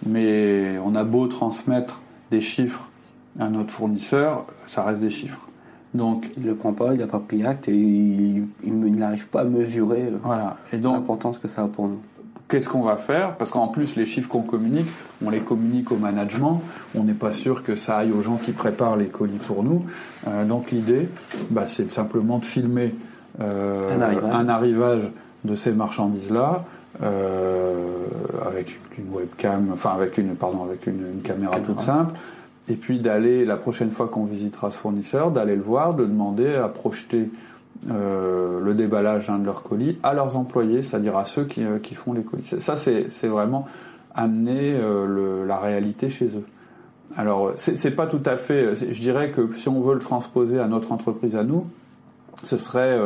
Mais 0.07 0.79
on 0.85 0.95
a 0.95 1.05
beau 1.05 1.27
transmettre 1.27 2.01
des 2.31 2.41
chiffres 2.41 2.91
un 3.39 3.55
autre 3.55 3.73
fournisseur, 3.73 4.47
ça 4.67 4.83
reste 4.85 5.01
des 5.01 5.11
chiffres. 5.11 5.49
Donc, 5.95 6.27
il 6.37 6.43
ne 6.43 6.49
le 6.49 6.55
prend 6.57 6.73
pas, 6.73 6.93
il 6.93 6.99
n'a 6.99 7.07
pas 7.07 7.21
pris 7.21 7.47
acte 7.47 7.69
et 7.69 7.73
il, 7.73 8.47
il 8.65 8.97
n'arrive 8.97 9.29
pas 9.29 9.43
à 9.43 9.45
mesurer 9.45 10.03
euh, 10.03 10.19
voilà. 10.25 10.57
L'importance 10.73 11.39
que 11.39 11.47
ça 11.47 11.63
a 11.63 11.67
pour 11.67 11.87
nous. 11.87 12.01
Qu'est-ce 12.49 12.69
qu'on 12.69 12.83
va 12.83 12.97
faire? 12.97 13.37
Parce 13.37 13.51
qu'en 13.51 13.69
plus, 13.69 13.97
les 13.97 14.05
chiffres 14.05 14.29
qu'on 14.29 14.43
communique, 14.43 14.89
on 15.25 15.31
les 15.31 15.41
communique 15.41 15.93
au 15.93 15.97
management. 15.97 16.61
On 16.95 17.05
n'est 17.05 17.15
pas 17.15 17.33
sûr 17.33 17.63
que 17.63 17.77
ça 17.77 17.99
aille 17.99 18.13
aux 18.13 18.23
gens 18.23 18.37
qui 18.37 18.53
préparent 18.53 18.97
les 18.97 19.07
colis 19.07 19.39
pour 19.47 19.63
nous. 19.63 19.85
Euh, 20.27 20.45
donc 20.45 20.73
l'idée, 20.73 21.09
bah, 21.51 21.67
c'est 21.67 21.91
simplement 21.91 22.39
de 22.39 22.45
filmer 22.45 22.95
euh, 23.41 23.97
un, 24.31 24.49
arrivage. 24.49 25.11
de 25.45 25.55
ces 25.55 25.73
marchandises-là 25.73 26.65
avec 27.01 28.79
une 28.99 29.13
webcam, 29.13 29.71
enfin 29.73 29.91
avec 29.91 30.17
une, 30.19 30.37
pardon, 30.37 30.65
avec 30.65 30.87
une, 30.87 31.23
caméra 31.23 31.59
toute 31.61 31.81
simple 31.81 32.15
et 32.69 32.77
puis 32.77 32.99
d'aller, 32.99 33.45
la 33.45 33.57
prochaine 33.57 33.91
fois 33.91 34.09
qu'on 34.09 34.25
visitera 34.25 34.71
ce 34.71 34.79
fournisseur, 34.79 35.31
d'aller 35.31 35.57
le 35.57 35.63
voir, 35.63 35.95
de 35.95 36.05
demander 36.05 36.55
à 36.55 36.69
projeter 36.69 37.31
euh, 37.91 38.61
le 38.61 38.75
déballage 38.75 39.27
d'un 39.27 39.39
de 39.39 39.45
leurs 39.45 39.63
colis 39.63 39.99
à 40.03 40.15
leurs 40.15 40.37
employés, 40.37 40.83
c'est-à-dire 40.83 41.17
à 41.17 41.27
ceux 41.27 41.45
qui, 41.45 41.63
euh, 41.65 41.79
qui, 41.79 41.95
font 41.95 42.15
les 42.15 42.23
colis. 42.23 42.55
Ça, 42.59 42.77
c'est 42.77 43.27
vraiment 43.27 43.67
amener 44.15 44.77
euh, 44.77 45.45
la 45.45 45.59
réalité 45.59 46.09
chez 46.09 46.27
eux. 46.37 46.45
Alors, 47.17 47.53
c'est 47.57 47.91
pas 47.91 48.07
tout 48.07 48.23
à 48.25 48.37
fait. 48.37 48.75
Je 48.75 49.01
dirais 49.01 49.31
que 49.31 49.53
si 49.53 49.69
on 49.69 49.81
veut 49.83 49.95
le 49.95 50.01
transposer 50.01 50.59
à 50.59 50.67
notre 50.67 50.91
entreprise 50.91 51.37
à 51.37 51.45
nous, 51.45 51.67
ce 52.43 52.57
serait, 52.57 52.99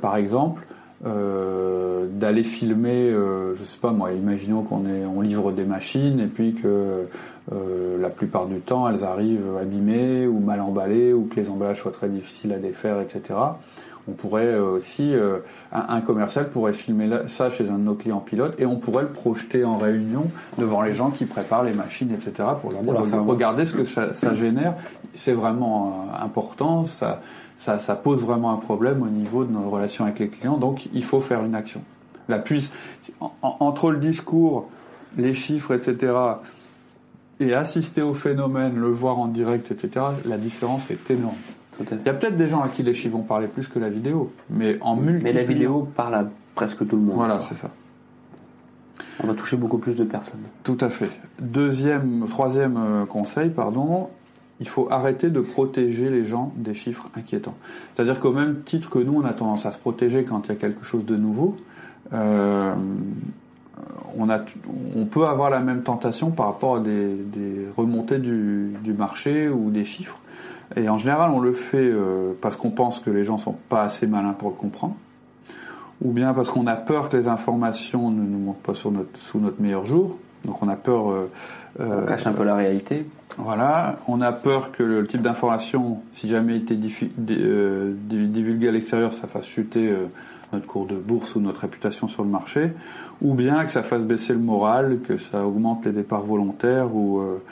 par 0.00 0.16
exemple, 0.16 0.66
d'aller 1.04 2.42
filmer, 2.42 3.12
je 3.54 3.64
sais 3.64 3.78
pas 3.78 3.92
moi, 3.92 4.12
imaginons 4.12 4.62
qu'on 4.62 4.84
on 4.86 5.20
livre 5.20 5.52
des 5.52 5.64
machines 5.64 6.20
et 6.20 6.26
puis 6.26 6.54
que 6.54 7.06
euh, 7.52 7.98
la 7.98 8.10
plupart 8.10 8.46
du 8.46 8.60
temps, 8.60 8.88
elles 8.88 9.04
arrivent 9.04 9.56
abîmées 9.60 10.26
ou 10.26 10.38
mal 10.38 10.60
emballées 10.60 11.12
ou 11.12 11.24
que 11.24 11.36
les 11.36 11.48
emballages 11.48 11.80
soient 11.80 11.92
très 11.92 12.08
difficiles 12.08 12.52
à 12.52 12.58
défaire, 12.58 13.00
etc. 13.00 13.38
On 14.06 14.12
pourrait 14.12 14.46
euh, 14.46 14.76
aussi, 14.76 15.14
euh, 15.14 15.38
un, 15.72 16.00
commercial 16.02 16.50
pourrait 16.50 16.74
filmer 16.74 17.08
ça 17.26 17.48
chez 17.48 17.70
un 17.70 17.78
de 17.78 17.84
nos 17.84 17.94
clients 17.94 18.20
pilotes 18.20 18.58
et 18.60 18.66
on 18.66 18.76
pourrait 18.76 19.04
le 19.04 19.10
projeter 19.10 19.64
en 19.64 19.78
réunion 19.78 20.26
devant 20.58 20.82
les 20.82 20.94
gens 20.94 21.10
qui 21.10 21.24
préparent 21.24 21.64
les 21.64 21.72
machines, 21.72 22.10
etc. 22.12 22.48
pour 22.60 22.72
leur 22.72 22.82
dire 22.82 23.24
regardez 23.24 23.64
ce 23.64 23.74
que 23.74 23.84
ça, 23.84 24.34
génère, 24.34 24.74
c'est 25.14 25.32
vraiment 25.32 26.06
important, 26.20 26.84
ça, 26.84 27.22
ça, 27.58 27.78
pose 27.96 28.22
vraiment 28.22 28.52
un 28.52 28.56
problème 28.56 29.02
au 29.02 29.08
niveau 29.08 29.44
de 29.44 29.52
nos 29.52 29.68
relations 29.68 30.04
avec 30.04 30.18
les 30.18 30.28
clients, 30.28 30.56
donc 30.56 30.88
il 30.94 31.04
faut 31.04 31.20
faire 31.20 31.44
une 31.44 31.54
action. 31.54 31.82
La 32.28 32.38
puce, 32.38 32.72
entre 33.42 33.90
le 33.90 33.98
discours, 33.98 34.70
les 35.16 35.34
chiffres, 35.34 35.72
etc 35.72 36.14
et 37.40 37.54
assister 37.54 38.02
au 38.02 38.14
phénomène, 38.14 38.76
le 38.76 38.88
voir 38.88 39.18
en 39.18 39.28
direct, 39.28 39.70
etc., 39.70 40.06
la 40.24 40.38
différence 40.38 40.90
est 40.90 41.10
énorme. 41.10 41.36
Il 41.80 41.86
y 42.04 42.08
a 42.08 42.14
peut-être 42.14 42.36
des 42.36 42.48
gens 42.48 42.60
à 42.60 42.68
qui 42.68 42.82
les 42.82 42.92
chiffres 42.92 43.16
vont 43.16 43.22
parler 43.22 43.46
plus 43.46 43.68
que 43.68 43.78
la 43.78 43.88
vidéo, 43.88 44.32
mais 44.50 44.78
en 44.80 44.96
multi. 44.96 45.22
Mais 45.22 45.32
la 45.32 45.44
vidéo 45.44 45.88
parle 45.94 46.14
à 46.16 46.28
presque 46.56 46.78
tout 46.88 46.96
le 46.96 47.02
monde. 47.02 47.14
Voilà, 47.14 47.38
c'est 47.38 47.56
ça. 47.56 47.70
On 49.22 49.28
va 49.28 49.34
toucher 49.34 49.56
beaucoup 49.56 49.78
plus 49.78 49.94
de 49.94 50.02
personnes. 50.02 50.40
Tout 50.64 50.78
à 50.80 50.90
fait. 50.90 51.10
Deuxième, 51.40 52.26
troisième 52.28 52.76
euh, 52.76 53.06
conseil, 53.06 53.50
pardon, 53.50 54.10
il 54.60 54.68
faut 54.68 54.88
arrêter 54.90 55.30
de 55.30 55.40
protéger 55.40 56.10
les 56.10 56.24
gens 56.24 56.52
des 56.56 56.74
chiffres 56.74 57.08
inquiétants. 57.16 57.54
C'est-à-dire 57.94 58.18
qu'au 58.18 58.32
même 58.32 58.62
titre 58.64 58.90
que 58.90 58.98
nous, 58.98 59.14
on 59.14 59.24
a 59.24 59.32
tendance 59.32 59.66
à 59.66 59.70
se 59.70 59.78
protéger 59.78 60.24
quand 60.24 60.46
il 60.46 60.48
y 60.48 60.52
a 60.52 60.56
quelque 60.56 60.84
chose 60.84 61.04
de 61.04 61.16
nouveau, 61.16 61.56
euh, 62.12 62.74
on, 64.16 65.06
peut 65.06 65.26
avoir 65.26 65.50
la 65.50 65.60
même 65.60 65.82
tentation 65.82 66.30
par 66.30 66.46
rapport 66.46 66.76
à 66.76 66.80
des, 66.80 67.68
remontées 67.76 68.18
du, 68.18 68.94
marché 68.96 69.48
ou 69.48 69.70
des 69.70 69.84
chiffres. 69.84 70.18
Et 70.76 70.88
en 70.88 70.98
général, 70.98 71.30
on 71.30 71.40
le 71.40 71.52
fait 71.52 71.78
euh, 71.78 72.32
parce 72.40 72.56
qu'on 72.56 72.70
pense 72.70 73.00
que 73.00 73.10
les 73.10 73.24
gens 73.24 73.38
sont 73.38 73.56
pas 73.68 73.82
assez 73.82 74.06
malins 74.06 74.32
pour 74.32 74.50
le 74.50 74.54
comprendre, 74.54 74.96
ou 76.02 76.10
bien 76.10 76.34
parce 76.34 76.50
qu'on 76.50 76.66
a 76.66 76.76
peur 76.76 77.08
que 77.08 77.16
les 77.16 77.28
informations 77.28 78.10
ne 78.10 78.22
nous 78.22 78.38
montrent 78.38 78.58
pas 78.60 78.74
sous 78.74 78.90
notre 78.90 79.60
meilleur 79.60 79.86
jour. 79.86 80.16
Donc 80.44 80.62
on 80.62 80.68
a 80.68 80.76
peur. 80.76 81.10
Euh, 81.10 81.30
on 81.78 82.04
cache 82.06 82.26
un 82.26 82.32
peu 82.32 82.44
la 82.44 82.54
réalité. 82.54 83.06
Voilà, 83.36 83.96
on 84.08 84.20
a 84.20 84.32
peur 84.32 84.72
que 84.72 84.82
le, 84.82 85.06
type 85.06 85.22
d'information, 85.22 86.00
si 86.12 86.28
jamais 86.28 86.56
il 86.56 86.62
était 86.62 86.78
euh, 87.30 87.94
divulgué 88.08 88.68
à 88.68 88.72
l'extérieur, 88.72 89.12
ça 89.12 89.28
fasse 89.28 89.46
chuter 89.46 89.94
notre 90.52 90.66
cours 90.66 90.86
de 90.86 90.96
bourse 90.96 91.34
ou 91.34 91.40
notre 91.40 91.60
réputation 91.60 92.08
sur 92.08 92.24
le 92.24 92.30
marché, 92.30 92.72
ou 93.20 93.34
bien 93.34 93.64
que 93.64 93.70
ça 93.70 93.82
fasse 93.82 94.02
baisser 94.02 94.32
le 94.32 94.38
moral, 94.38 95.00
que 95.00 95.18
ça 95.18 95.46
augmente 95.46 95.84
les 95.84 95.92
départs 95.92 96.22
volontaires 96.22 96.94
ou, 96.94 97.20
euh, 97.20 97.42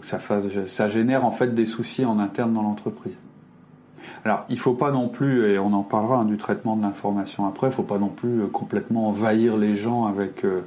que 0.00 0.06
ça, 0.06 0.18
fasse, 0.18 0.44
ça 0.66 0.88
génère 0.88 1.24
en 1.24 1.32
fait 1.32 1.54
des 1.54 1.66
soucis 1.66 2.04
en 2.04 2.18
interne 2.18 2.52
dans 2.52 2.62
l'entreprise. 2.62 3.16
Alors, 4.24 4.44
il 4.48 4.56
ne 4.56 4.60
faut 4.60 4.74
pas 4.74 4.90
non 4.90 5.08
plus, 5.08 5.48
et 5.48 5.58
on 5.58 5.72
en 5.72 5.82
parlera 5.82 6.18
hein, 6.18 6.24
du 6.24 6.36
traitement 6.36 6.76
de 6.76 6.82
l'information 6.82 7.46
après, 7.46 7.68
il 7.68 7.70
ne 7.70 7.74
faut 7.74 7.82
pas 7.82 7.98
non 7.98 8.08
plus 8.08 8.42
euh, 8.42 8.46
complètement 8.46 9.08
envahir 9.08 9.56
les 9.56 9.76
gens 9.76 10.06
avec 10.06 10.44
euh, 10.44 10.62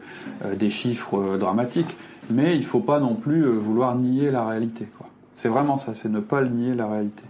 des 0.56 0.70
chiffres 0.70 1.38
dramatiques, 1.38 1.96
mais 2.30 2.56
il 2.56 2.62
ne 2.62 2.66
faut 2.66 2.80
pas 2.80 3.00
non 3.00 3.16
plus 3.16 3.46
vouloir 3.46 3.96
nier 3.96 4.32
la 4.32 4.46
réalité. 4.46 4.88
C'est 5.36 5.50
vraiment 5.50 5.78
ça, 5.78 5.94
c'est 5.96 6.10
ne 6.10 6.20
pas 6.20 6.44
nier 6.44 6.74
la 6.74 6.88
réalité. 6.88 7.24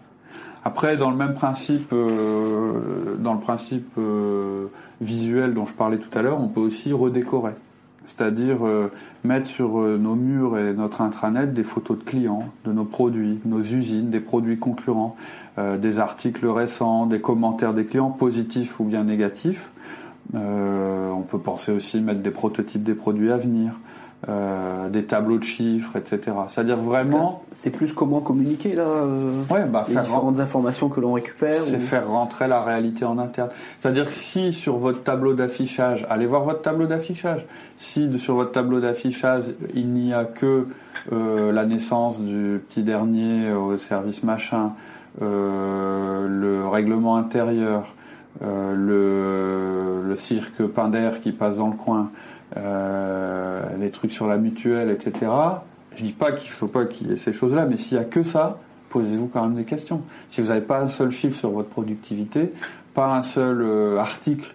Après, 0.66 0.96
dans 0.96 1.12
le 1.12 1.18
même 1.18 1.34
principe, 1.34 1.92
euh, 1.92 3.16
dans 3.18 3.34
le 3.34 3.40
principe 3.40 3.90
euh, 3.98 4.68
visuel 5.02 5.54
dont 5.54 5.66
je 5.66 5.74
parlais 5.74 5.98
tout 5.98 6.18
à 6.18 6.22
l'heure, 6.22 6.40
on 6.40 6.48
peut 6.48 6.62
aussi 6.62 6.94
redécorer. 6.94 7.52
C'est-à-dire 8.06 8.66
euh, 8.66 8.90
mettre 9.24 9.48
sur 9.48 9.78
nos 9.78 10.16
murs 10.16 10.58
et 10.58 10.74
notre 10.74 11.02
intranet 11.02 11.54
des 11.54 11.64
photos 11.64 12.00
de 12.00 12.04
clients, 12.04 12.50
de 12.66 12.72
nos 12.72 12.86
produits, 12.86 13.40
nos 13.46 13.62
usines, 13.62 14.10
des 14.10 14.20
produits 14.20 14.58
concurrents, 14.58 15.16
des 15.58 16.00
articles 16.00 16.48
récents, 16.48 17.06
des 17.06 17.22
commentaires 17.22 17.74
des 17.74 17.86
clients 17.86 18.10
positifs 18.10 18.80
ou 18.80 18.86
bien 18.86 19.04
négatifs. 19.04 19.72
on 20.34 21.24
peut 21.30 21.38
penser 21.38 21.72
aussi 21.72 22.02
mettre 22.02 22.22
des 22.22 22.32
prototypes 22.32 22.84
des 22.84 22.96
produits 22.96 23.32
à 23.32 23.38
venir. 23.38 23.74
Euh, 24.30 24.88
des 24.88 25.04
tableaux 25.04 25.38
de 25.38 25.44
chiffres, 25.44 25.98
etc. 25.98 26.38
C'est-à-dire 26.48 26.78
vraiment. 26.78 27.44
C'est 27.56 27.72
plus 27.72 27.92
comment 27.92 28.22
communiquer 28.22 28.74
là. 28.74 28.84
Euh, 28.84 29.42
ouais, 29.50 29.66
bah, 29.66 29.86
les 29.90 29.96
différentes 29.96 30.40
informations 30.40 30.88
que 30.88 31.02
l'on 31.02 31.12
récupère. 31.12 31.62
C'est 31.62 31.78
faire 31.78 32.08
rentrer 32.08 32.48
la 32.48 32.62
réalité 32.62 33.04
en 33.04 33.18
interne. 33.18 33.50
C'est-à-dire 33.80 34.10
si 34.10 34.54
sur 34.54 34.78
votre 34.78 35.04
tableau 35.04 35.34
d'affichage, 35.34 36.08
allez 36.10 36.26
voir 36.26 36.44
votre 36.44 36.62
tableau 36.62 36.88
d'affichage. 36.88 37.46
Si 37.76 38.18
sur 38.18 38.36
votre 38.36 38.54
tableau 38.54 38.80
d'affichage 38.80 39.44
il 39.74 39.90
n'y 39.90 40.14
a 40.14 40.24
que 40.24 40.68
euh, 41.12 41.52
la 41.52 41.66
naissance 41.66 42.22
du 42.22 42.62
petit 42.70 42.84
dernier 42.84 43.52
au 43.52 43.78
service 43.78 44.24
machin, 44.24 44.72
le 45.20 46.66
règlement 46.66 47.18
intérieur, 47.18 47.94
le, 48.42 50.02
le 50.08 50.16
cirque 50.16 50.66
Pinder 50.66 51.12
qui 51.22 51.34
passe 51.34 51.58
dans 51.58 51.68
le 51.68 51.76
coin. 51.76 52.10
Euh, 52.58 53.64
les 53.80 53.90
trucs 53.90 54.12
sur 54.12 54.28
la 54.28 54.38
mutuelle, 54.38 54.90
etc. 54.90 55.32
Je 55.96 56.04
dis 56.04 56.14
pas 56.14 56.32
qu'il 56.32 56.52
faut 56.52 56.68
pas 56.68 56.86
qu'il 56.86 57.10
y 57.10 57.14
ait 57.14 57.18
ces 57.18 57.34
choses-là, 57.34 57.66
mais 57.66 57.78
s'il 57.78 57.98
y 57.98 58.00
a 58.00 58.04
que 58.04 58.24
ça, 58.24 58.60
posez-vous 58.90 59.28
quand 59.28 59.42
même 59.44 59.56
des 59.56 59.66
questions. 59.66 60.02
Si 60.30 60.42
vous 60.42 60.50
n'avez 60.50 60.62
pas 60.62 60.80
un 60.82 60.88
seul 60.88 61.10
chiffre 61.10 61.38
sur 61.38 61.50
votre 61.50 61.70
productivité, 61.70 62.54
pas 62.94 63.16
un 63.16 63.22
seul 63.22 63.62
euh, 63.62 63.98
article 63.98 64.54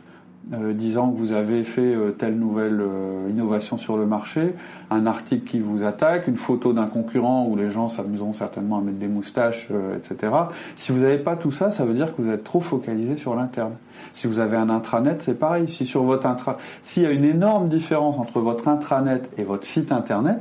euh, 0.53 0.73
disant 0.73 1.11
que 1.11 1.19
vous 1.19 1.33
avez 1.33 1.65
fait 1.65 1.95
telle 2.17 2.39
nouvelle 2.39 2.83
innovation 3.31 3.77
sur 3.77 3.97
le 3.97 4.07
marché, 4.07 4.55
un 4.91 5.07
article 5.07 5.45
qui 5.45 5.61
vous 5.61 5.83
attaque, 5.83 6.29
une 6.29 6.37
photo 6.37 6.73
d'un 6.73 6.87
concurrent 6.87 7.47
où 7.49 7.57
les 7.57 7.71
gens 7.71 7.89
s'amuseront 7.89 8.33
certainement 8.33 8.79
à 8.79 8.81
mettre 8.81 8.99
des 8.99 9.09
moustaches, 9.09 9.69
etc. 9.95 10.33
Si 10.77 10.93
vous 10.93 11.01
n'avez 11.01 11.19
pas 11.19 11.37
tout 11.37 11.51
ça, 11.51 11.71
ça 11.71 11.85
veut 11.85 11.95
dire 11.95 12.15
que 12.15 12.23
vous 12.23 12.31
êtes 12.31 12.45
trop 12.45 12.61
focalisé 12.61 13.17
sur 13.17 13.35
l'interne. 13.35 13.75
Si 14.13 14.27
vous 14.27 14.39
avez 14.39 14.57
un 14.57 14.71
intranet, 14.71 15.19
c'est 15.21 15.39
pareil. 15.39 15.69
Si 15.69 15.85
sur 15.85 16.03
votre 16.03 16.27
intra, 16.27 16.59
s'il 16.83 17.03
y 17.03 17.07
a 17.07 17.11
une 17.11 17.25
énorme 17.25 17.69
différence 17.69 18.19
entre 18.19 18.41
votre 18.41 18.69
intranet 18.69 19.23
et 19.37 19.45
votre 19.45 19.67
site 19.67 19.93
internet, 19.93 20.41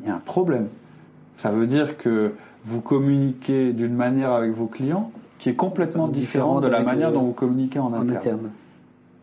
il 0.00 0.08
y 0.08 0.10
a 0.10 0.14
un 0.14 0.20
problème. 0.20 0.68
Ça 1.36 1.50
veut 1.50 1.66
dire 1.66 1.98
que 1.98 2.32
vous 2.64 2.80
communiquez 2.80 3.72
d'une 3.72 3.94
manière 3.94 4.32
avec 4.32 4.52
vos 4.52 4.66
clients 4.66 5.12
qui 5.38 5.50
est 5.50 5.54
complètement 5.54 6.08
différente 6.08 6.64
de 6.64 6.68
la 6.68 6.80
manière 6.80 7.12
dont 7.12 7.22
vous 7.22 7.32
communiquez 7.32 7.78
en, 7.78 7.92
interne. 7.92 8.50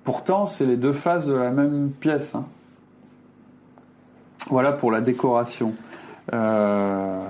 Pourtant, 0.04 0.46
c'est 0.46 0.66
les 0.66 0.78
deux 0.78 0.94
faces 0.94 1.26
de 1.26 1.34
la 1.34 1.52
même 1.52 1.92
pièce. 1.92 2.36
Hein. 2.36 2.46
Voilà 4.50 4.72
pour 4.74 4.92
la 4.92 5.02
décoration. 5.02 5.74
Euh, 6.34 7.22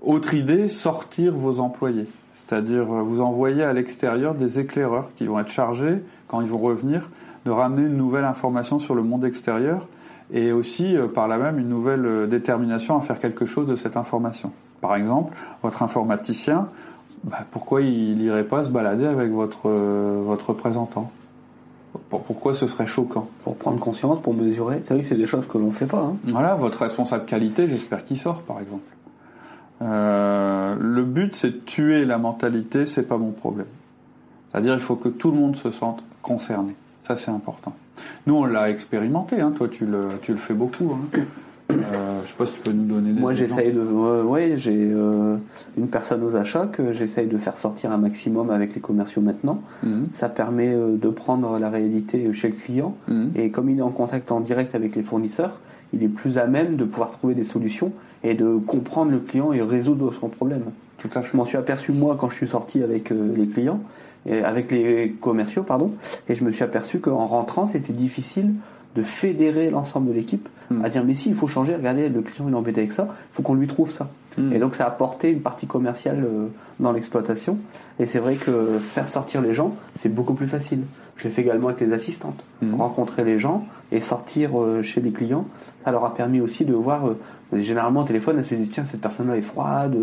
autre 0.00 0.34
idée, 0.34 0.68
sortir 0.68 1.34
vos 1.34 1.60
employés 1.60 2.08
c'est-à-dire 2.50 2.92
euh, 2.92 3.02
vous 3.02 3.20
envoyer 3.20 3.62
à 3.62 3.72
l'extérieur 3.72 4.34
des 4.34 4.58
éclaireurs 4.58 5.14
qui 5.14 5.26
vont 5.26 5.38
être 5.38 5.52
chargés, 5.52 6.02
quand 6.26 6.40
ils 6.40 6.48
vont 6.48 6.58
revenir, 6.58 7.08
de 7.44 7.50
ramener 7.50 7.82
une 7.82 7.96
nouvelle 7.96 8.24
information 8.24 8.78
sur 8.78 8.94
le 8.94 9.02
monde 9.02 9.24
extérieur 9.24 9.86
et 10.32 10.50
aussi 10.50 10.96
euh, 10.96 11.06
par 11.06 11.28
là 11.28 11.38
même 11.38 11.58
une 11.58 11.68
nouvelle 11.68 12.28
détermination 12.28 12.96
à 12.96 13.02
faire 13.02 13.20
quelque 13.20 13.46
chose 13.46 13.68
de 13.68 13.76
cette 13.76 13.96
information. 13.96 14.52
Par 14.80 14.96
exemple, 14.96 15.32
votre 15.62 15.82
informaticien, 15.82 16.68
bah, 17.22 17.38
pourquoi 17.50 17.82
il 17.82 18.16
n'irait 18.18 18.44
pas 18.44 18.64
se 18.64 18.70
balader 18.70 19.06
avec 19.06 19.30
votre, 19.30 19.68
votre 19.68 20.50
représentant? 20.50 21.10
Pourquoi 22.08 22.54
ce 22.54 22.66
serait 22.66 22.86
choquant 22.86 23.28
Pour 23.42 23.56
prendre 23.56 23.78
conscience, 23.78 24.20
pour 24.20 24.34
mesurer. 24.34 24.82
C'est 24.84 24.94
vrai 24.94 25.02
que 25.02 25.08
c'est 25.08 25.16
des 25.16 25.26
choses 25.26 25.46
que 25.48 25.58
l'on 25.58 25.66
ne 25.66 25.72
fait 25.72 25.86
pas. 25.86 25.98
Hein. 25.98 26.16
Voilà, 26.24 26.54
votre 26.54 26.82
responsable 26.82 27.26
qualité, 27.26 27.68
j'espère 27.68 28.04
qu'il 28.04 28.18
sort, 28.18 28.42
par 28.42 28.60
exemple. 28.60 28.82
Euh, 29.82 30.76
le 30.78 31.02
but, 31.04 31.34
c'est 31.34 31.50
de 31.50 31.58
tuer 31.58 32.04
la 32.04 32.18
mentalité, 32.18 32.86
c'est 32.86 33.04
pas 33.04 33.18
mon 33.18 33.30
problème. 33.30 33.66
C'est-à-dire, 34.50 34.74
il 34.74 34.80
faut 34.80 34.96
que 34.96 35.08
tout 35.08 35.30
le 35.30 35.36
monde 35.36 35.56
se 35.56 35.70
sente 35.70 36.02
concerné. 36.22 36.74
Ça, 37.02 37.16
c'est 37.16 37.30
important. 37.30 37.74
Nous, 38.26 38.34
on 38.34 38.44
l'a 38.44 38.70
expérimenté. 38.70 39.40
Hein. 39.40 39.52
Toi, 39.56 39.68
tu 39.68 39.86
le, 39.86 40.08
tu 40.22 40.32
le 40.32 40.38
fais 40.38 40.54
beaucoup. 40.54 40.92
Hein. 40.92 41.20
Euh, 41.70 42.20
je 42.24 42.28
sais 42.28 42.34
pas 42.36 42.46
si 42.46 42.52
tu 42.54 42.60
peux 42.60 42.72
nous 42.72 42.84
donner 42.84 43.12
des 43.12 43.20
Moi, 43.20 43.32
j'essaye 43.32 43.72
de. 43.72 43.80
ouais, 43.80 44.54
j'ai 44.56 44.76
euh, 44.76 45.36
une 45.76 45.88
personne 45.88 46.22
aux 46.24 46.36
achats 46.36 46.66
que 46.66 46.92
j'essaye 46.92 47.26
de 47.26 47.36
faire 47.36 47.56
sortir 47.56 47.92
un 47.92 47.96
maximum 47.96 48.50
avec 48.50 48.74
les 48.74 48.80
commerciaux 48.80 49.22
maintenant. 49.22 49.62
Mhm. 49.82 50.08
Ça 50.14 50.28
permet 50.28 50.72
euh, 50.72 50.96
de 50.96 51.08
prendre 51.08 51.58
la 51.58 51.70
réalité 51.70 52.32
chez 52.32 52.48
le 52.48 52.54
client. 52.54 52.96
Mhm. 53.08 53.32
Et 53.36 53.50
comme 53.50 53.70
il 53.70 53.78
est 53.78 53.82
en 53.82 53.90
contact 53.90 54.32
en 54.32 54.40
direct 54.40 54.74
avec 54.74 54.96
les 54.96 55.02
fournisseurs, 55.02 55.60
il 55.92 56.02
est 56.02 56.08
plus 56.08 56.38
à 56.38 56.46
même 56.46 56.76
de 56.76 56.84
pouvoir 56.84 57.10
trouver 57.10 57.34
des 57.34 57.44
solutions 57.44 57.92
et 58.22 58.34
de 58.34 58.56
comprendre 58.58 59.10
le 59.12 59.18
client 59.18 59.52
et 59.52 59.62
résoudre 59.62 60.12
son 60.12 60.28
problème. 60.28 60.64
Tout 60.98 61.08
à 61.14 61.22
Je 61.22 61.36
m'en 61.36 61.44
suis 61.44 61.56
aperçu 61.56 61.92
moi 61.92 62.16
quand 62.20 62.28
je 62.28 62.34
suis 62.34 62.48
sorti 62.48 62.82
avec 62.82 63.10
euh, 63.10 63.34
les 63.34 63.46
clients, 63.46 63.80
et 64.26 64.42
avec 64.42 64.70
les 64.70 65.16
commerciaux, 65.20 65.62
pardon, 65.62 65.92
et 66.28 66.34
je 66.34 66.44
me 66.44 66.52
suis 66.52 66.62
aperçu 66.62 67.00
qu'en 67.00 67.26
rentrant, 67.26 67.64
c'était 67.64 67.94
difficile 67.94 68.52
de 68.96 69.02
fédérer 69.02 69.70
l'ensemble 69.70 70.08
de 70.08 70.12
l'équipe 70.14 70.48
Mm. 70.72 70.84
à 70.84 70.88
dire 70.88 71.02
mais 71.04 71.16
si 71.16 71.28
il 71.30 71.34
faut 71.34 71.48
changer, 71.48 71.74
regardez 71.74 72.08
le 72.08 72.22
client 72.22 72.46
il 72.46 72.52
est 72.54 72.56
embêté 72.56 72.82
avec 72.82 72.92
ça, 72.92 73.08
il 73.10 73.34
faut 73.34 73.42
qu'on 73.42 73.54
lui 73.54 73.66
trouve 73.66 73.90
ça. 73.90 74.08
Mm. 74.38 74.52
Et 74.52 74.58
donc 74.60 74.76
ça 74.76 74.84
a 74.84 74.86
apporté 74.86 75.28
une 75.32 75.40
partie 75.40 75.66
commerciale 75.66 76.22
euh, 76.24 76.46
dans 76.78 76.92
l'exploitation. 76.92 77.58
Et 77.98 78.06
c'est 78.06 78.20
vrai 78.20 78.36
que 78.36 78.78
faire 78.78 79.08
sortir 79.08 79.40
les 79.42 79.52
gens, 79.52 79.74
c'est 79.98 80.08
beaucoup 80.08 80.34
plus 80.34 80.46
facile. 80.46 80.82
Je 81.16 81.24
l'ai 81.24 81.30
fait 81.30 81.42
également 81.42 81.66
avec 81.70 81.80
les 81.80 81.92
assistantes. 81.92 82.44
Mhm. 82.62 82.76
Rencontrer 82.76 83.24
les 83.24 83.38
gens 83.40 83.66
et 83.90 84.00
sortir 84.00 84.58
euh, 84.62 84.80
chez 84.80 85.00
les 85.00 85.10
clients, 85.10 85.44
ça 85.84 85.90
leur 85.90 86.04
a 86.04 86.14
permis 86.14 86.40
aussi 86.40 86.64
de 86.64 86.72
voir, 86.72 87.08
euh, 87.08 87.16
généralement 87.60 88.02
au 88.02 88.04
téléphone, 88.04 88.36
elles 88.38 88.44
se 88.46 88.54
disent 88.54 88.70
tiens 88.70 88.84
cette 88.88 89.00
personne-là 89.00 89.36
est 89.36 89.42
froide, 89.42 89.96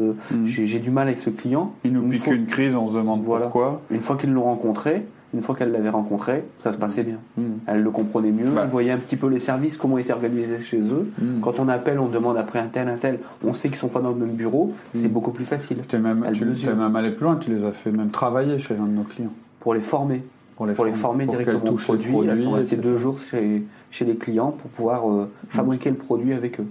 j'ai 0.43 0.65
j'ai 0.67 0.79
du 0.79 0.91
mal 0.91 1.07
avec 1.07 1.19
ce 1.21 1.29
client. 1.29 1.71
Il 1.85 1.93
nous 1.93 2.03
Une 2.03 2.09
pique 2.09 2.25
fois- 2.25 2.33
une 2.33 2.45
crise, 2.45 2.75
on 2.75 2.87
se 2.87 2.93
demande 2.93 3.23
Voilà. 3.23 3.45
pourquoi. 3.45 3.81
Une 3.89 4.01
fois 4.01 4.17
qu'ils 4.17 4.31
l'ont 4.33 4.43
rencontré, 4.43 5.05
une 5.33 5.41
fois 5.41 5.55
qu'elle 5.55 5.71
l'avait 5.71 5.89
rencontré, 5.89 6.43
ça 6.63 6.71
se 6.71 6.77
passait 6.77 7.03
bien. 7.03 7.17
Mhm. 7.37 7.59
Elle 7.67 7.81
le 7.83 7.91
comprenait 7.91 8.31
mieux, 8.31 8.49
Bah. 8.49 8.61
elle 8.63 8.69
voyait 8.69 8.91
un 8.91 8.97
petit 8.97 9.17
peu 9.17 9.27
les 9.27 9.39
services, 9.39 9.77
comment 9.77 9.97
étaient 9.97 10.13
organisés 10.13 10.59
chez 10.63 10.79
eux. 10.79 11.09
Mhm. 11.21 11.39
Quand 11.41 11.59
on 11.59 11.67
appelle, 11.67 11.99
on 11.99 12.07
demande 12.07 12.37
après 12.37 12.59
un 12.59 12.67
tel, 12.67 12.87
un 12.87 12.95
tel, 12.97 13.19
on 13.43 13.53
sait 13.53 13.67
qu'ils 13.69 13.77
sont 13.77 13.89
pas 13.89 13.99
dans 14.01 14.09
le 14.11 14.15
même 14.15 14.35
bureau, 14.35 14.73
c'est 14.93 15.07
beaucoup 15.09 15.31
plus 15.31 15.45
facile 15.45 15.77
T'es 15.87 15.99
même, 15.99 16.25
tu 16.33 16.45
t'es 16.53 16.73
même 16.73 16.95
allé 16.95 17.11
plus 17.11 17.25
loin, 17.25 17.35
tu 17.35 17.49
les 17.49 17.65
as 17.65 17.71
fait 17.71 17.91
même 17.91 18.09
travailler 18.09 18.57
chez 18.57 18.75
un 18.75 18.85
de 18.85 18.91
nos 18.91 19.03
clients. 19.03 19.33
pour 19.59 19.73
les 19.73 19.81
former. 19.81 20.23
Pour 20.55 20.65
les 20.65 20.73
Pour 20.73 20.85
les 20.85 20.93
former 20.93 21.25
pour 21.25 21.35
directement 21.35 21.71
au 21.71 21.77
les 21.77 21.83
produit, 21.83 22.15
elles 22.29 22.43
sont 22.43 22.51
restées 22.51 22.77
deux 22.77 22.97
jours 22.97 23.19
chez, 23.29 23.63
chez 23.91 24.05
les 24.05 24.15
clients 24.15 24.51
pour 24.51 24.71
pouvoir 24.71 25.07
euh, 25.11 25.29
fabriquer 25.49 25.89
le 25.91 25.97
produit 25.97 26.33
avec 26.33 26.59
eux. 26.59 26.65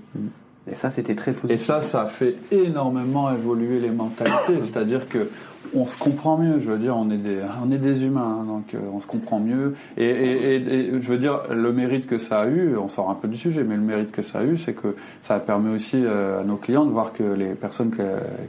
Et 0.68 0.74
ça, 0.74 0.90
c'était 0.90 1.14
très 1.14 1.30
Et 1.30 1.34
positif. 1.34 1.62
ça, 1.66 1.80
ça 1.82 2.02
a 2.02 2.06
fait 2.06 2.34
énormément 2.50 3.30
évoluer 3.32 3.78
les 3.78 3.90
mentalités. 3.92 4.34
C'est-à-dire 4.62 5.08
que 5.08 5.28
on 5.74 5.86
se 5.86 5.96
comprend 5.96 6.36
mieux. 6.38 6.58
Je 6.60 6.70
veux 6.70 6.78
dire, 6.78 6.96
on 6.96 7.10
est 7.10 7.16
des, 7.16 7.38
on 7.64 7.70
est 7.70 7.78
des 7.78 8.04
humains, 8.04 8.38
hein, 8.40 8.44
donc 8.44 8.74
euh, 8.74 8.78
on 8.92 9.00
se 9.00 9.06
comprend 9.06 9.40
mieux. 9.40 9.74
Et, 9.96 10.04
et- 10.06 10.56
et- 10.56 10.94
et 10.94 11.00
je 11.02 11.08
veux 11.10 11.18
dire, 11.18 11.40
le 11.50 11.72
mérite 11.72 12.06
que 12.06 12.18
ça 12.18 12.40
a 12.40 12.46
eu, 12.46 12.76
on 12.76 12.88
sort 12.88 13.10
un 13.10 13.14
peu 13.14 13.28
du 13.28 13.36
sujet, 13.36 13.64
mais 13.64 13.76
le 13.76 13.82
mérite 13.82 14.12
que 14.12 14.22
ça 14.22 14.40
a 14.40 14.44
eu, 14.44 14.56
c'est 14.56 14.72
que 14.74 14.94
ça 15.20 15.34
a 15.36 15.40
permis 15.40 15.74
aussi 15.74 16.02
euh, 16.04 16.40
à 16.40 16.44
nos 16.44 16.56
clients 16.56 16.84
de 16.86 16.90
voir 16.90 17.12
que 17.12 17.22
les 17.22 17.54
personnes 17.54 17.90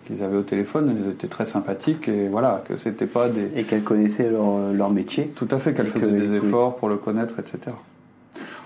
qu'ils 0.06 0.24
avaient 0.24 0.38
au 0.38 0.42
téléphone, 0.44 0.96
elles 0.98 1.10
étaient 1.12 1.28
très 1.28 1.46
sympathiques 1.46 2.08
et 2.08 2.28
voilà, 2.28 2.64
que 2.68 2.78
c'était 2.78 3.08
pas 3.08 3.30
des, 3.30 3.52
Et 3.56 3.64
qu'elles 3.64 3.84
connaissaient 3.84 4.30
leur, 4.30 4.72
leur 4.74 4.90
métier. 4.90 5.28
tout 5.36 5.48
à 5.52 5.60
fait, 5.60 5.74
qu'elle 5.74 5.88
Et 5.88 5.90
faisait 5.90 6.06
que- 6.12 6.22
des 6.22 6.32
oui. 6.40 6.46
efforts 6.48 6.76
pour 6.78 6.90
le 6.90 6.98
connaître, 6.98 7.36
etc. 7.40 7.76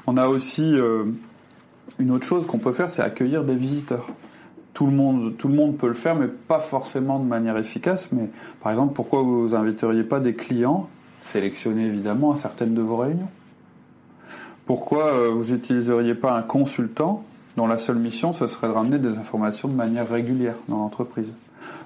On 0.07 0.17
a 0.17 0.27
aussi 0.27 0.73
euh, 0.75 1.03
une 1.99 2.11
autre 2.11 2.25
chose 2.25 2.45
qu'on 2.47 2.57
peut 2.57 2.71
faire, 2.73 2.89
c'est 2.89 3.03
accueillir 3.03 3.43
des 3.43 3.55
visiteurs. 3.55 4.07
Tout 4.73 4.85
le, 4.87 4.93
monde, 4.93 5.77
peut 5.77 5.87
le 5.87 5.93
faire, 5.93 6.15
mais 6.15 6.27
pas 6.27 6.59
forcément 6.59 7.19
de 7.19 7.25
manière 7.25 7.57
efficace. 7.57 8.09
Mais 8.11 8.29
par 8.61 8.71
exemple, 8.71 8.93
pourquoi 8.93 9.21
vous 9.21 9.53
inviteriez 9.53 10.03
pas 10.03 10.19
des 10.19 10.33
clients, 10.33 10.87
sélectionnés 11.21 11.85
évidemment, 11.85 12.31
à 12.31 12.35
certaines 12.35 12.73
de 12.73 12.81
vos 12.81 12.97
réunions? 12.97 13.29
Pourquoi 14.65 15.07
euh, 15.07 15.29
vous 15.29 15.53
n'utiliseriez 15.53 16.15
pas 16.15 16.37
un 16.37 16.41
consultant 16.41 17.23
dont 17.57 17.67
la 17.67 17.77
seule 17.77 17.97
mission, 17.97 18.31
ce 18.31 18.47
serait 18.47 18.67
de 18.67 18.71
ramener 18.71 18.97
des 18.97 19.17
informations 19.17 19.67
de 19.67 19.73
manière 19.73 20.09
régulière 20.09 20.55
dans 20.69 20.77
l'entreprise? 20.77 21.27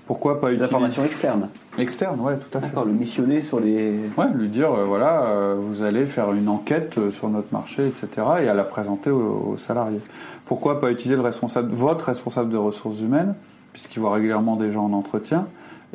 Pourquoi 0.05 0.39
pas 0.39 0.49
utiliser... 0.51 0.65
informations 0.65 1.03
externes. 1.03 1.49
Externe, 1.77 2.19
ouais, 2.19 2.37
tout 2.37 2.57
à 2.57 2.61
fait. 2.61 2.67
D'accord, 2.67 2.85
le 2.85 2.93
missionner 2.93 3.41
sur 3.41 3.59
les. 3.59 3.99
Ouais, 4.17 4.27
lui 4.33 4.49
dire, 4.49 4.71
euh, 4.71 4.85
voilà, 4.85 5.27
euh, 5.27 5.55
vous 5.57 5.81
allez 5.81 6.05
faire 6.05 6.31
une 6.33 6.47
enquête 6.47 6.97
euh, 6.97 7.11
sur 7.11 7.29
notre 7.29 7.51
marché, 7.51 7.87
etc., 7.87 8.27
et 8.43 8.47
à 8.47 8.53
la 8.53 8.63
présenter 8.63 9.09
aux, 9.09 9.53
aux 9.53 9.57
salariés. 9.57 10.01
Pourquoi 10.45 10.79
pas 10.79 10.91
utiliser 10.91 11.15
le 11.15 11.21
responsable, 11.21 11.71
votre 11.71 12.05
responsable 12.05 12.51
de 12.51 12.57
ressources 12.57 12.99
humaines, 12.99 13.35
puisqu'il 13.73 13.99
voit 13.99 14.13
régulièrement 14.13 14.55
des 14.55 14.71
gens 14.71 14.85
en 14.85 14.93
entretien, 14.93 15.47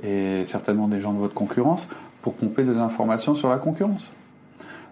et 0.02 0.44
certainement 0.44 0.88
des 0.88 1.00
gens 1.00 1.12
de 1.12 1.18
votre 1.18 1.34
concurrence, 1.34 1.88
pour 2.22 2.34
pomper 2.34 2.64
des 2.64 2.76
informations 2.76 3.34
sur 3.34 3.48
la 3.48 3.58
concurrence 3.58 4.10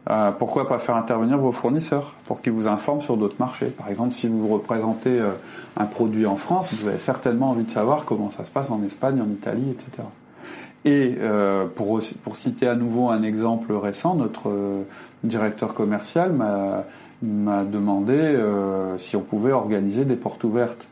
Euh, 0.09 0.31
Pourquoi 0.33 0.67
pas 0.69 0.79
faire 0.79 0.97
intervenir 0.97 1.39
vos 1.39 1.53
fournisseurs 1.53 2.15
pour 2.25 2.41
qu'ils 2.41 2.53
vous 2.53 2.67
informent 2.67 3.03
sur 3.03 3.17
d'autres 3.17 3.37
marchés? 3.39 3.67
Par 3.67 3.89
exemple, 3.89 4.15
si 4.15 4.27
vous 4.27 4.49
représentez 4.49 5.19
euh, 5.21 5.31
un 5.77 5.85
produit 5.85 6.27
en 6.27 6.37
France, 6.37 6.73
vous 6.73 6.89
avez 6.89 6.99
certainement 6.99 7.51
envie 7.51 7.65
de 7.65 7.71
savoir 7.71 8.05
comment 8.05 8.31
ça 8.31 8.45
se 8.45 8.51
passe 8.51 8.71
en 8.71 8.83
Espagne, 8.83 9.21
en 9.21 9.31
Italie, 9.31 9.71
etc. 9.71 10.09
Et 10.85 11.17
euh, 11.21 11.67
pour, 11.67 12.01
pour 12.23 12.37
citer 12.37 12.69
à 12.69 12.75
nouveau 12.75 13.11
un 13.11 13.23
exemple 13.23 13.73
récent, 13.73 14.15
notre 14.15 14.49
euh, 14.49 14.83
directeur 15.25 15.75
commercial 15.75 16.33
m'a 16.33 16.85
m'a 17.21 17.65
demandé 17.65 18.41
si 18.97 19.17
on 19.17 19.21
pouvait 19.23 19.51
organiser 19.51 20.05
des 20.05 20.15
portes 20.15 20.45
ouvertes. 20.45 20.87